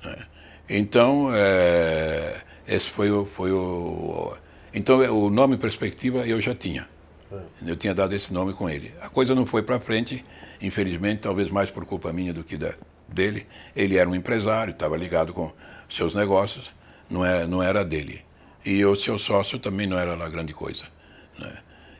né? 0.04 0.16
Então, 0.70 1.30
é, 1.34 2.42
esse 2.68 2.90
foi 2.90 3.10
o, 3.10 3.26
foi 3.26 3.54
o. 3.54 4.36
Então, 4.74 5.00
o 5.18 5.30
nome 5.30 5.56
Perspectiva 5.56 6.28
eu 6.28 6.42
já 6.42 6.54
tinha. 6.54 6.88
É. 7.32 7.72
Eu 7.72 7.78
tinha 7.78 7.96
dado 7.96 8.14
esse 8.14 8.34
nome 8.34 8.52
com 8.52 8.70
ele. 8.70 8.94
A 9.00 9.08
coisa 9.08 9.34
não 9.34 9.46
foi 9.46 9.64
para 9.64 9.80
frente, 9.80 10.26
infelizmente, 10.62 11.22
talvez 11.22 11.50
mais 11.50 11.72
por 11.72 11.86
culpa 11.86 12.12
minha 12.12 12.34
do 12.34 12.44
que 12.44 12.58
da, 12.58 12.74
dele. 13.08 13.48
Ele 13.74 13.98
era 13.98 14.10
um 14.10 14.14
empresário, 14.14 14.72
estava 14.72 14.98
ligado 14.98 15.34
com 15.34 15.54
seus 15.90 16.14
negócios, 16.14 16.70
não 17.10 17.24
era, 17.24 17.44
é, 17.44 17.48
não 17.48 17.64
era 17.64 17.86
dele. 17.86 18.26
E 18.66 18.84
o 18.84 18.94
seu 18.94 19.18
sócio 19.18 19.58
também 19.58 19.88
não 19.88 19.98
era 19.98 20.16
lá 20.16 20.28
grande 20.28 20.54
coisa. 20.54 20.86
Né? 21.40 21.58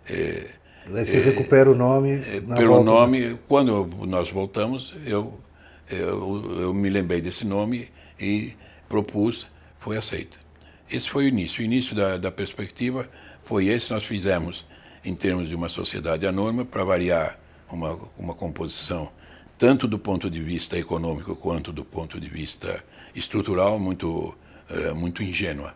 É, 0.10 0.50
Daí 0.90 1.06
você 1.06 1.18
é, 1.18 1.22
recupera 1.22 1.70
o 1.70 1.76
nome. 1.76 2.14
É, 2.14 2.42
pelo 2.42 2.68
volta, 2.68 2.84
nome, 2.84 3.40
quando 3.48 3.88
nós 4.06 4.30
voltamos, 4.30 4.94
eu, 5.06 5.40
eu, 5.90 6.60
eu 6.60 6.74
me 6.74 6.90
lembrei 6.90 7.22
desse 7.22 7.46
nome 7.46 7.90
e 8.20 8.54
propus, 8.88 9.48
foi 9.80 9.98
aceito. 9.98 10.40
Esse 10.90 11.10
foi 11.10 11.26
o 11.26 11.28
início. 11.28 11.62
O 11.62 11.66
início 11.66 11.96
da, 11.96 12.18
da 12.18 12.32
perspectiva 12.32 13.08
foi 13.44 13.68
esse. 13.68 13.92
Nós 13.92 14.04
fizemos, 14.04 14.66
em 15.04 15.14
termos 15.14 15.50
de 15.50 15.56
uma 15.56 15.70
sociedade 15.70 16.26
anônima, 16.26 16.64
para 16.64 16.84
variar 16.84 17.38
uma, 17.70 18.00
uma 18.18 18.34
composição 18.34 19.10
tanto 19.58 19.88
do 19.88 19.98
ponto 19.98 20.30
de 20.30 20.40
vista 20.40 20.78
econômico 20.78 21.36
quanto 21.36 21.72
do 21.72 21.84
ponto 21.84 22.20
de 22.20 22.30
vista 22.30 22.84
estrutural, 23.16 23.80
muito, 23.80 24.38
uh, 24.70 24.96
muito 24.96 25.24
ingênua, 25.24 25.74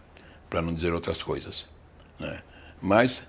para 0.49 0.61
não 0.61 0.71
dizer 0.73 0.93
outras 0.93 1.23
coisas. 1.23 1.67
Né? 2.19 2.41
Mas 2.79 3.27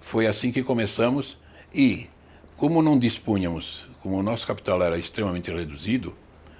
foi 0.00 0.26
assim 0.26 0.50
que 0.50 0.62
começamos 0.62 1.38
e, 1.74 2.08
como 2.56 2.82
não 2.82 2.98
dispunhamos, 2.98 3.86
como 4.00 4.16
o 4.16 4.22
nosso 4.22 4.46
capital 4.46 4.82
era 4.82 4.98
extremamente 4.98 5.50
reduzido, 5.50 6.14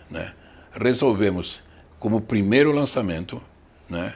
né, 0.09 0.33
resolvemos, 0.73 1.63
como 1.99 2.21
primeiro 2.21 2.73
lançamento, 2.73 3.43
né, 3.89 4.15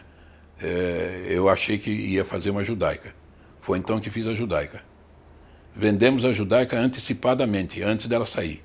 eh, 0.60 1.26
eu 1.28 1.48
achei 1.48 1.78
que 1.78 1.90
ia 1.90 2.24
fazer 2.24 2.50
uma 2.50 2.64
judaica. 2.64 3.14
Foi 3.60 3.78
então 3.78 4.00
que 4.00 4.10
fiz 4.10 4.26
a 4.26 4.34
judaica. 4.34 4.82
Vendemos 5.74 6.24
a 6.24 6.32
judaica 6.32 6.78
antecipadamente, 6.78 7.82
antes 7.82 8.06
dela 8.06 8.24
sair. 8.24 8.62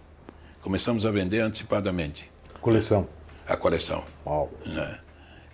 Começamos 0.62 1.06
a 1.06 1.12
vender 1.12 1.40
antecipadamente. 1.40 2.30
Coleção. 2.62 3.10
A 3.48 3.58
coleção. 3.58 4.06
Uau. 4.26 4.52
Né? 4.66 5.00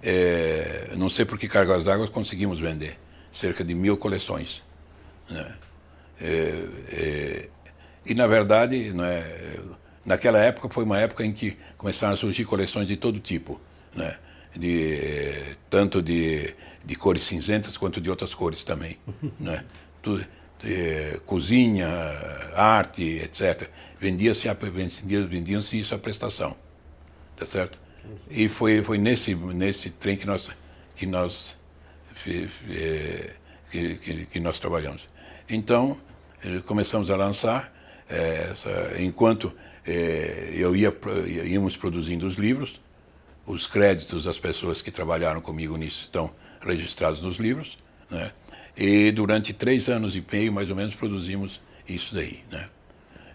É, 0.03 0.91
não 0.97 1.09
sei 1.09 1.25
por 1.25 1.39
que 1.39 1.47
cargas 1.47 1.85
d'água 1.85 2.07
conseguimos 2.09 2.59
vender. 2.59 2.99
Cerca 3.31 3.63
de 3.63 3.73
mil 3.73 3.97
coleções. 3.97 4.66
Né? 5.29 5.55
É, 6.19 6.65
é, 6.91 7.49
e, 8.05 8.13
na 8.13 8.27
verdade, 8.27 8.93
né, 8.93 9.23
naquela 10.05 10.39
época 10.39 10.69
foi 10.69 10.83
uma 10.83 10.99
época 10.99 11.25
em 11.25 11.31
que 11.31 11.57
começaram 11.77 12.13
a 12.13 12.17
surgir 12.17 12.45
coleções 12.45 12.87
de 12.87 12.95
todo 12.95 13.19
tipo. 13.19 13.59
Né? 13.93 14.17
De, 14.55 15.55
tanto 15.69 16.01
de, 16.01 16.55
de 16.83 16.95
cores 16.95 17.23
cinzentas 17.23 17.77
quanto 17.77 18.01
de 18.01 18.09
outras 18.09 18.33
cores 18.33 18.63
também. 18.63 18.97
né? 19.39 19.63
Tudo, 20.01 20.25
é, 20.63 21.19
cozinha, 21.25 21.87
arte, 22.55 23.03
etc. 23.03 23.69
Vendia-se 23.99 24.47
vendiam-se 25.27 25.79
isso 25.79 25.93
à 25.93 25.99
prestação, 25.99 26.55
tá 27.35 27.45
certo? 27.45 27.77
E 28.29 28.47
foi 28.47 28.81
foi 28.83 28.97
nesse 28.97 29.35
nesse 29.35 29.89
trem 29.89 30.15
que 30.15 30.25
nós 30.25 30.49
que 30.95 31.05
nós 31.05 31.57
que, 32.23 32.49
que, 33.71 34.25
que 34.25 34.39
nós 34.39 34.59
trabalhamos. 34.59 35.07
Então 35.49 35.97
eh, 36.43 36.59
começamos 36.65 37.09
a 37.09 37.15
lançar 37.15 37.73
é, 38.09 38.49
essa, 38.51 38.93
enquanto 38.99 39.53
é, 39.85 40.51
eu 40.53 40.75
ia 40.75 40.93
íamos 41.45 41.75
produzindo 41.75 42.25
os 42.25 42.35
livros, 42.35 42.81
os 43.45 43.67
créditos 43.67 44.25
das 44.25 44.37
pessoas 44.37 44.81
que 44.81 44.91
trabalharam 44.91 45.41
comigo 45.41 45.77
nisso 45.77 46.01
estão 46.01 46.31
registrados 46.61 47.21
nos 47.21 47.37
livros, 47.37 47.77
né? 48.09 48.31
E 48.75 49.11
durante 49.11 49.53
três 49.53 49.89
anos 49.89 50.15
e 50.15 50.23
meio, 50.31 50.53
mais 50.53 50.69
ou 50.69 50.75
menos, 50.75 50.93
produzimos 50.93 51.59
isso 51.87 52.13
daí. 52.13 52.43
Né? 52.51 52.69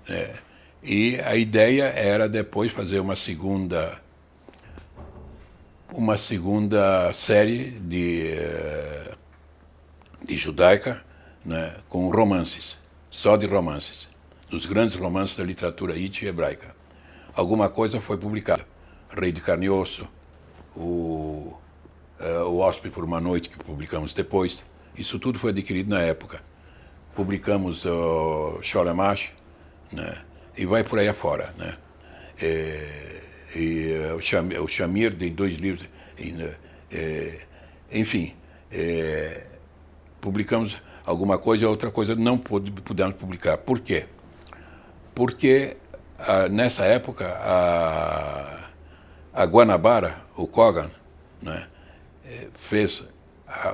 É, 0.09 0.35
e 0.83 1.19
a 1.21 1.35
ideia 1.35 1.85
era 1.85 2.29
depois 2.29 2.71
fazer 2.71 3.01
uma 3.01 3.17
segunda 3.17 4.01
uma 5.93 6.17
segunda 6.17 7.13
série 7.13 7.71
de, 7.71 8.35
de 10.25 10.39
judaica 10.39 11.05
né, 11.45 11.77
com 11.89 12.09
romances, 12.09 12.79
só 13.11 13.37
de 13.37 13.47
romances, 13.47 14.09
dos 14.49 14.67
grandes 14.67 14.95
romances 14.95 15.37
da 15.37 15.45
literatura 15.45 15.97
ite 15.97 16.27
hebraica. 16.27 16.75
Alguma 17.35 17.69
coisa 17.69 18.01
foi 18.01 18.17
publicada. 18.17 18.67
Rei 19.11 19.33
de 19.33 19.41
Carne 19.41 19.67
e 19.67 19.71
Osso, 19.71 20.09
o, 20.75 21.55
uh, 22.21 22.45
o 22.47 22.59
Hóspede 22.59 22.95
por 22.95 23.05
uma 23.05 23.21
Noite, 23.21 23.49
que 23.49 23.59
publicamos 23.59 24.15
depois, 24.15 24.65
isso 24.97 25.19
tudo 25.19 25.39
foi 25.39 25.51
adquirido 25.51 25.91
na 25.91 26.01
época. 26.01 26.43
Publicamos 27.15 27.85
o 27.85 28.59
uh, 28.59 29.95
né? 29.95 30.23
E 30.57 30.67
vai 30.67 30.83
por 30.85 30.99
aí 30.99 31.09
afora, 31.09 31.55
né? 31.59 31.77
É, 32.41 33.21
e 33.55 33.93
uh, 34.11 34.17
o, 34.17 34.21
Shamir, 34.21 34.63
o 34.63 34.69
Shamir 34.69 35.17
tem 35.17 35.33
dois 35.33 35.57
livros. 35.57 35.87
E, 36.19 36.33
né, 36.33 36.55
é, 36.91 37.41
enfim, 37.91 38.35
é, 38.71 39.47
publicamos 40.21 40.79
alguma 41.05 41.39
coisa 41.39 41.65
e 41.65 41.67
outra 41.67 41.91
coisa 41.91 42.15
não 42.15 42.39
pudemos 42.39 43.15
publicar. 43.17 43.59
Por 43.59 43.81
quê? 43.81 44.07
Porque 45.15 45.77
ah, 46.19 46.49
nessa 46.49 46.85
época 46.85 47.27
a, 47.41 48.69
a 49.33 49.45
Guanabara, 49.45 50.23
o 50.37 50.47
Kogan, 50.47 50.91
né, 51.41 51.67
é, 52.25 52.49
fez, 52.55 53.09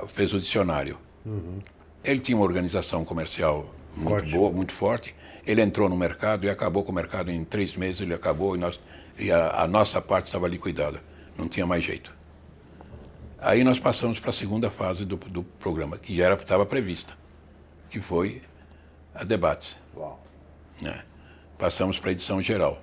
fez 0.07 0.33
o 0.33 0.39
dicionário. 0.39 0.97
Uhum. 1.25 1.59
Ele 2.03 2.19
tinha 2.19 2.35
uma 2.35 2.45
organização 2.45 3.05
comercial 3.05 3.73
muito 3.95 4.09
forte. 4.09 4.31
boa, 4.31 4.51
muito 4.51 4.73
forte. 4.73 5.15
Ele 5.45 5.61
entrou 5.61 5.89
no 5.89 5.97
mercado 5.97 6.45
e 6.45 6.49
acabou 6.49 6.83
com 6.83 6.91
o 6.91 6.95
mercado 6.95 7.31
em 7.31 7.43
três 7.43 7.75
meses. 7.75 8.01
Ele 8.01 8.13
acabou 8.13 8.55
e, 8.55 8.59
nós, 8.59 8.79
e 9.17 9.31
a, 9.31 9.63
a 9.63 9.67
nossa 9.67 10.01
parte 10.01 10.25
estava 10.25 10.47
liquidada. 10.47 11.01
Não 11.37 11.47
tinha 11.47 11.65
mais 11.65 11.83
jeito. 11.83 12.13
Aí 13.41 13.63
nós 13.63 13.79
passamos 13.79 14.19
para 14.19 14.31
a 14.31 14.33
segunda 14.33 14.69
fase 14.69 15.05
do, 15.05 15.15
do 15.15 15.43
programa, 15.43 15.97
que 15.97 16.15
já 16.15 16.33
estava 16.33 16.65
prevista, 16.65 17.13
que 17.89 18.01
foi 18.01 18.41
a 19.15 19.23
debates. 19.23 19.77
Uau. 19.95 20.21
Né? 20.81 21.03
Passamos 21.57 21.99
para 21.99 22.09
a 22.09 22.11
edição 22.11 22.41
geral. 22.41 22.81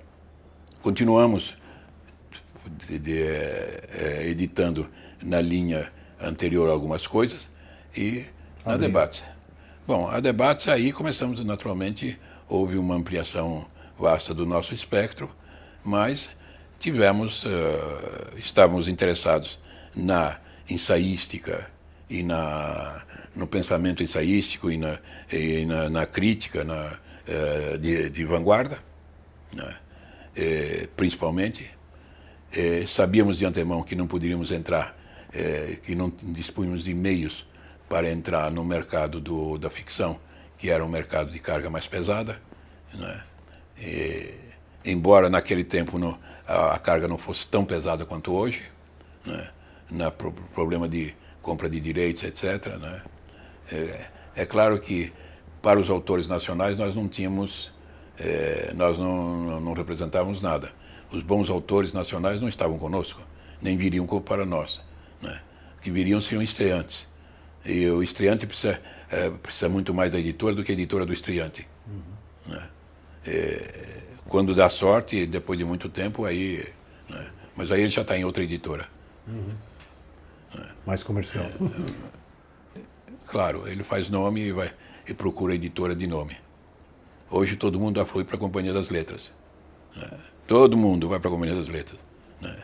Continuamos 0.81 1.55
de, 2.67 2.99
de, 2.99 3.21
é, 3.21 4.23
editando 4.25 4.89
na 5.21 5.41
linha 5.41 5.91
anterior 6.19 6.69
algumas 6.69 7.05
coisas, 7.05 7.47
e 7.95 8.25
a 8.65 8.77
debate. 8.77 9.23
Bom, 9.85 10.07
a 10.09 10.19
debates 10.19 10.67
aí 10.67 10.91
começamos 10.91 11.43
naturalmente, 11.43 12.19
houve 12.47 12.77
uma 12.77 12.95
ampliação 12.95 13.65
vasta 13.97 14.33
do 14.33 14.45
nosso 14.45 14.73
espectro, 14.73 15.29
mas 15.83 16.31
tivemos, 16.77 17.43
uh, 17.45 18.37
estávamos 18.37 18.87
interessados 18.87 19.59
na 19.95 20.37
ensaística 20.69 21.69
e 22.09 22.23
na, 22.23 23.01
no 23.35 23.47
pensamento 23.47 24.01
ensaístico 24.01 24.71
e 24.71 24.77
na, 24.77 24.99
e 25.31 25.65
na, 25.65 25.89
na 25.89 26.05
crítica 26.05 26.63
na, 26.63 26.97
eh, 27.27 27.77
de, 27.77 28.09
de 28.09 28.25
vanguarda, 28.25 28.79
né? 29.53 29.75
eh, 30.35 30.87
principalmente. 30.95 31.69
Eh, 32.51 32.85
sabíamos 32.87 33.37
de 33.37 33.45
antemão 33.45 33.83
que 33.83 33.95
não 33.95 34.07
poderíamos 34.07 34.51
entrar, 34.51 34.95
que 35.83 35.93
não 35.93 36.09
dispunhamos 36.09 36.83
de 36.83 36.93
meios 36.93 37.45
para 37.89 38.09
entrar 38.09 38.49
no 38.49 38.63
mercado 38.63 39.19
do, 39.19 39.57
da 39.57 39.69
ficção, 39.69 40.19
que 40.57 40.69
era 40.69 40.83
um 40.83 40.87
mercado 40.87 41.29
de 41.29 41.37
carga 41.37 41.69
mais 41.69 41.85
pesada. 41.85 42.41
Né? 42.93 43.23
E, 43.77 44.33
embora 44.85 45.29
naquele 45.29 45.65
tempo 45.65 45.97
a, 46.47 46.73
a, 46.73 46.79
carga 46.79 47.07
não 47.07 47.17
fosse 47.17 47.45
tão 47.47 47.65
pesada 47.65 48.05
quanto 48.05 48.33
hoje, 48.33 48.63
né? 49.25 49.49
Pro, 50.17 50.31
problema 50.31 50.87
de 50.87 51.15
compra 51.41 51.69
de 51.69 51.79
direitos, 51.79 52.23
etc. 52.23 52.77
Né? 52.77 53.01
É, 53.71 54.05
é, 54.35 54.45
claro 54.45 54.79
que 54.79 55.13
para 55.61 55.79
os 55.79 55.89
autores 55.89 56.27
nacionais 56.27 56.77
nós 56.77 56.95
não 56.95 57.07
tínhamos, 57.07 57.71
é, 58.17 58.73
nós 58.75 58.97
não, 58.97 59.59
não 59.59 59.73
representávamos 59.73 60.41
nada. 60.41 60.71
Os 61.11 61.21
bons 61.21 61.49
autores 61.49 61.93
nacionais 61.93 62.41
não 62.41 62.49
estavam 62.49 62.77
conosco, 62.77 63.21
nem 63.61 63.77
viriam 63.77 64.05
para 64.05 64.45
nós. 64.45 64.81
Né? 65.21 65.41
Que 65.81 65.89
viriam 65.89 66.19
seriam 66.19 66.41
estreantes. 66.41 67.07
E 67.65 67.87
o 67.87 68.03
estreante 68.03 68.45
precisa, 68.45 68.81
é, 69.09 69.29
precisa 69.29 69.69
muito 69.69 69.93
mais 69.93 70.11
da 70.11 70.19
editora 70.19 70.55
do 70.55 70.63
que 70.63 70.71
a 70.71 70.73
editora 70.73 71.05
do 71.05 71.13
estreante. 71.13 71.67
Uhum. 71.87 72.53
Né? 72.53 72.69
É, 73.25 74.03
quando 74.27 74.53
dá 74.53 74.69
sorte, 74.69 75.25
depois 75.25 75.57
de 75.57 75.65
muito 75.65 75.89
tempo, 75.89 76.25
aí. 76.25 76.65
Né? 77.09 77.27
Mas 77.55 77.71
aí 77.71 77.81
ele 77.81 77.89
já 77.89 78.01
está 78.01 78.17
em 78.17 78.23
outra 78.23 78.43
editora. 78.43 78.87
Uhum. 79.27 79.55
Mais 80.85 81.03
comercial. 81.03 81.45
É, 82.75 82.79
claro, 83.25 83.67
ele 83.67 83.83
faz 83.83 84.09
nome 84.09 84.41
e, 84.41 84.51
vai, 84.51 84.71
e 85.07 85.13
procura 85.13 85.55
editora 85.55 85.95
de 85.95 86.07
nome. 86.07 86.37
Hoje 87.29 87.55
todo 87.55 87.79
mundo 87.79 87.99
aflui 87.99 88.23
para 88.23 88.35
a 88.35 88.39
Companhia 88.39 88.73
das 88.73 88.89
Letras. 88.89 89.33
Né? 89.95 90.09
Todo 90.47 90.77
mundo 90.77 91.09
vai 91.09 91.19
para 91.19 91.29
a 91.29 91.31
Companhia 91.31 91.55
das 91.55 91.67
Letras. 91.67 92.05
Né? 92.39 92.55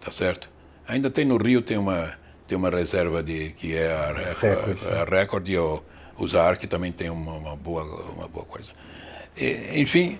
Tá 0.00 0.10
certo? 0.10 0.50
Ainda 0.88 1.10
tem 1.10 1.24
no 1.24 1.36
Rio, 1.36 1.62
tem 1.62 1.78
uma, 1.78 2.12
tem 2.46 2.58
uma 2.58 2.70
reserva 2.70 3.22
de, 3.22 3.50
que 3.50 3.76
é 3.76 3.92
a, 3.92 4.10
a, 4.10 5.02
a 5.02 5.04
Record 5.04 5.48
e 5.48 5.56
o, 5.56 5.80
o 6.18 6.26
ZAR, 6.26 6.58
que 6.58 6.66
também 6.66 6.90
tem 6.90 7.08
uma, 7.08 7.34
uma, 7.34 7.56
boa, 7.56 7.84
uma 8.12 8.26
boa 8.26 8.44
coisa. 8.44 8.70
E, 9.36 9.80
enfim, 9.80 10.18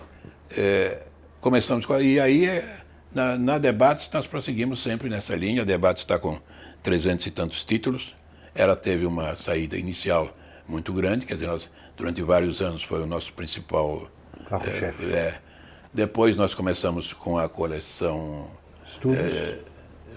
é, 0.56 1.02
começamos 1.40 1.84
com. 1.84 2.00
E 2.00 2.20
aí, 2.20 2.46
é, 2.46 2.80
na, 3.12 3.36
na 3.36 3.58
Debates, 3.58 4.08
nós 4.12 4.26
prosseguimos 4.26 4.80
sempre 4.80 5.08
nessa 5.08 5.34
linha. 5.34 5.62
A 5.62 5.64
Debates 5.64 6.02
está 6.02 6.18
com 6.18 6.38
trezentos 6.82 7.26
e 7.26 7.30
tantos 7.30 7.64
títulos. 7.64 8.14
Ela 8.54 8.76
teve 8.76 9.06
uma 9.06 9.36
saída 9.36 9.76
inicial 9.76 10.36
muito 10.66 10.92
grande, 10.92 11.26
quer 11.26 11.34
dizer, 11.34 11.46
nós, 11.46 11.70
durante 11.96 12.22
vários 12.22 12.60
anos 12.60 12.82
foi 12.82 13.02
o 13.02 13.06
nosso 13.06 13.32
principal 13.32 14.08
carro-chefe. 14.48 15.12
É, 15.12 15.16
é, 15.16 15.40
depois 15.92 16.36
nós 16.36 16.54
começamos 16.54 17.12
com 17.12 17.38
a 17.38 17.48
coleção 17.48 18.50
Estudos, 18.86 19.18
é, 19.18 19.58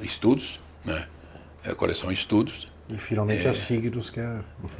estudos 0.01 0.59
né? 0.83 1.07
A 1.65 1.73
coleção 1.73 2.11
Estudos. 2.11 2.67
E 2.89 2.97
finalmente 2.97 3.47
a 3.47 3.53
Signos, 3.53 4.09
que 4.09 4.19
é, 4.19 4.39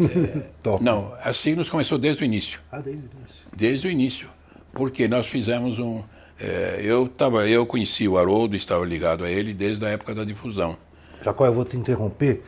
top. 0.61 0.83
Não, 0.83 1.13
a 1.21 1.31
Signos 1.31 1.69
começou 1.69 1.97
desde 1.97 2.23
o 2.23 2.25
início. 2.25 2.59
Ah, 2.71 2.79
desde 2.79 3.01
o 3.01 3.09
início. 3.17 3.45
Desde 3.55 3.87
o 3.87 3.91
início. 3.91 4.29
Porque 4.73 5.07
nós 5.07 5.27
fizemos 5.27 5.79
um. 5.79 6.03
É, 6.39 6.81
eu, 6.83 7.07
tava, 7.07 7.47
eu 7.47 7.65
conheci 7.65 8.07
o 8.07 8.17
Haroldo, 8.17 8.55
estava 8.55 8.85
ligado 8.85 9.23
a 9.23 9.29
ele 9.29 9.53
desde 9.53 9.85
a 9.85 9.89
época 9.89 10.13
da 10.13 10.25
difusão. 10.25 10.77
Jacó, 11.23 11.45
eu 11.45 11.53
vou 11.53 11.63
te 11.63 11.77
interromper, 11.77 12.41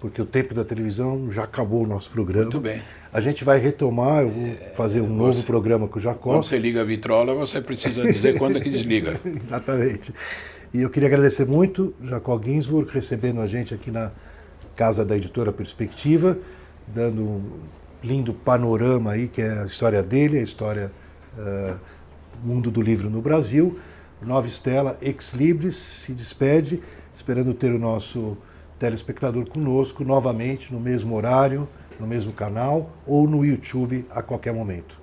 porque 0.00 0.22
o 0.22 0.26
tempo 0.26 0.54
da 0.54 0.64
televisão 0.64 1.30
já 1.30 1.44
acabou 1.44 1.82
o 1.84 1.86
nosso 1.86 2.10
programa. 2.10 2.44
Muito 2.44 2.60
bem. 2.60 2.80
A 3.12 3.20
gente 3.20 3.44
vai 3.44 3.58
retomar, 3.58 4.22
eu 4.22 4.28
vou 4.28 4.54
fazer 4.74 5.00
um 5.00 5.08
você, 5.08 5.14
novo 5.14 5.44
programa 5.44 5.88
com 5.88 5.98
o 5.98 6.02
Jacó. 6.02 6.32
Quando 6.32 6.44
você 6.44 6.58
liga 6.58 6.80
a 6.80 6.84
vitrola, 6.84 7.34
você 7.34 7.60
precisa 7.60 8.02
dizer 8.02 8.38
quando 8.38 8.58
é 8.58 8.60
que 8.60 8.70
desliga. 8.70 9.20
Exatamente. 9.44 10.14
E 10.72 10.82
eu 10.82 10.88
queria 10.88 11.08
agradecer 11.08 11.44
muito 11.44 11.92
Jacó 12.02 12.40
Ginsburg 12.40 12.88
recebendo 12.92 13.40
a 13.40 13.46
gente 13.48 13.74
aqui 13.74 13.90
na 13.90 14.12
casa 14.76 15.04
da 15.04 15.16
editora 15.16 15.52
Perspectiva, 15.52 16.38
dando 16.86 17.22
um 17.22 17.42
lindo 18.02 18.32
panorama 18.32 19.12
aí, 19.12 19.26
que 19.26 19.42
é 19.42 19.58
a 19.58 19.66
história 19.66 20.02
dele, 20.02 20.38
a 20.38 20.42
história 20.42 20.92
uh, 21.36 21.76
mundo 22.42 22.70
do 22.70 22.80
livro 22.80 23.10
no 23.10 23.20
Brasil. 23.20 23.78
Nova 24.22 24.46
Estela, 24.46 24.96
Ex 25.00 25.32
Libris, 25.32 25.74
se 25.74 26.12
despede 26.12 26.80
esperando 27.20 27.52
ter 27.52 27.70
o 27.70 27.78
nosso 27.78 28.36
telespectador 28.78 29.46
conosco 29.46 30.02
novamente 30.02 30.72
no 30.72 30.80
mesmo 30.80 31.14
horário, 31.14 31.68
no 31.98 32.06
mesmo 32.06 32.32
canal 32.32 32.90
ou 33.06 33.28
no 33.28 33.44
YouTube 33.44 34.06
a 34.10 34.22
qualquer 34.22 34.54
momento. 34.54 34.99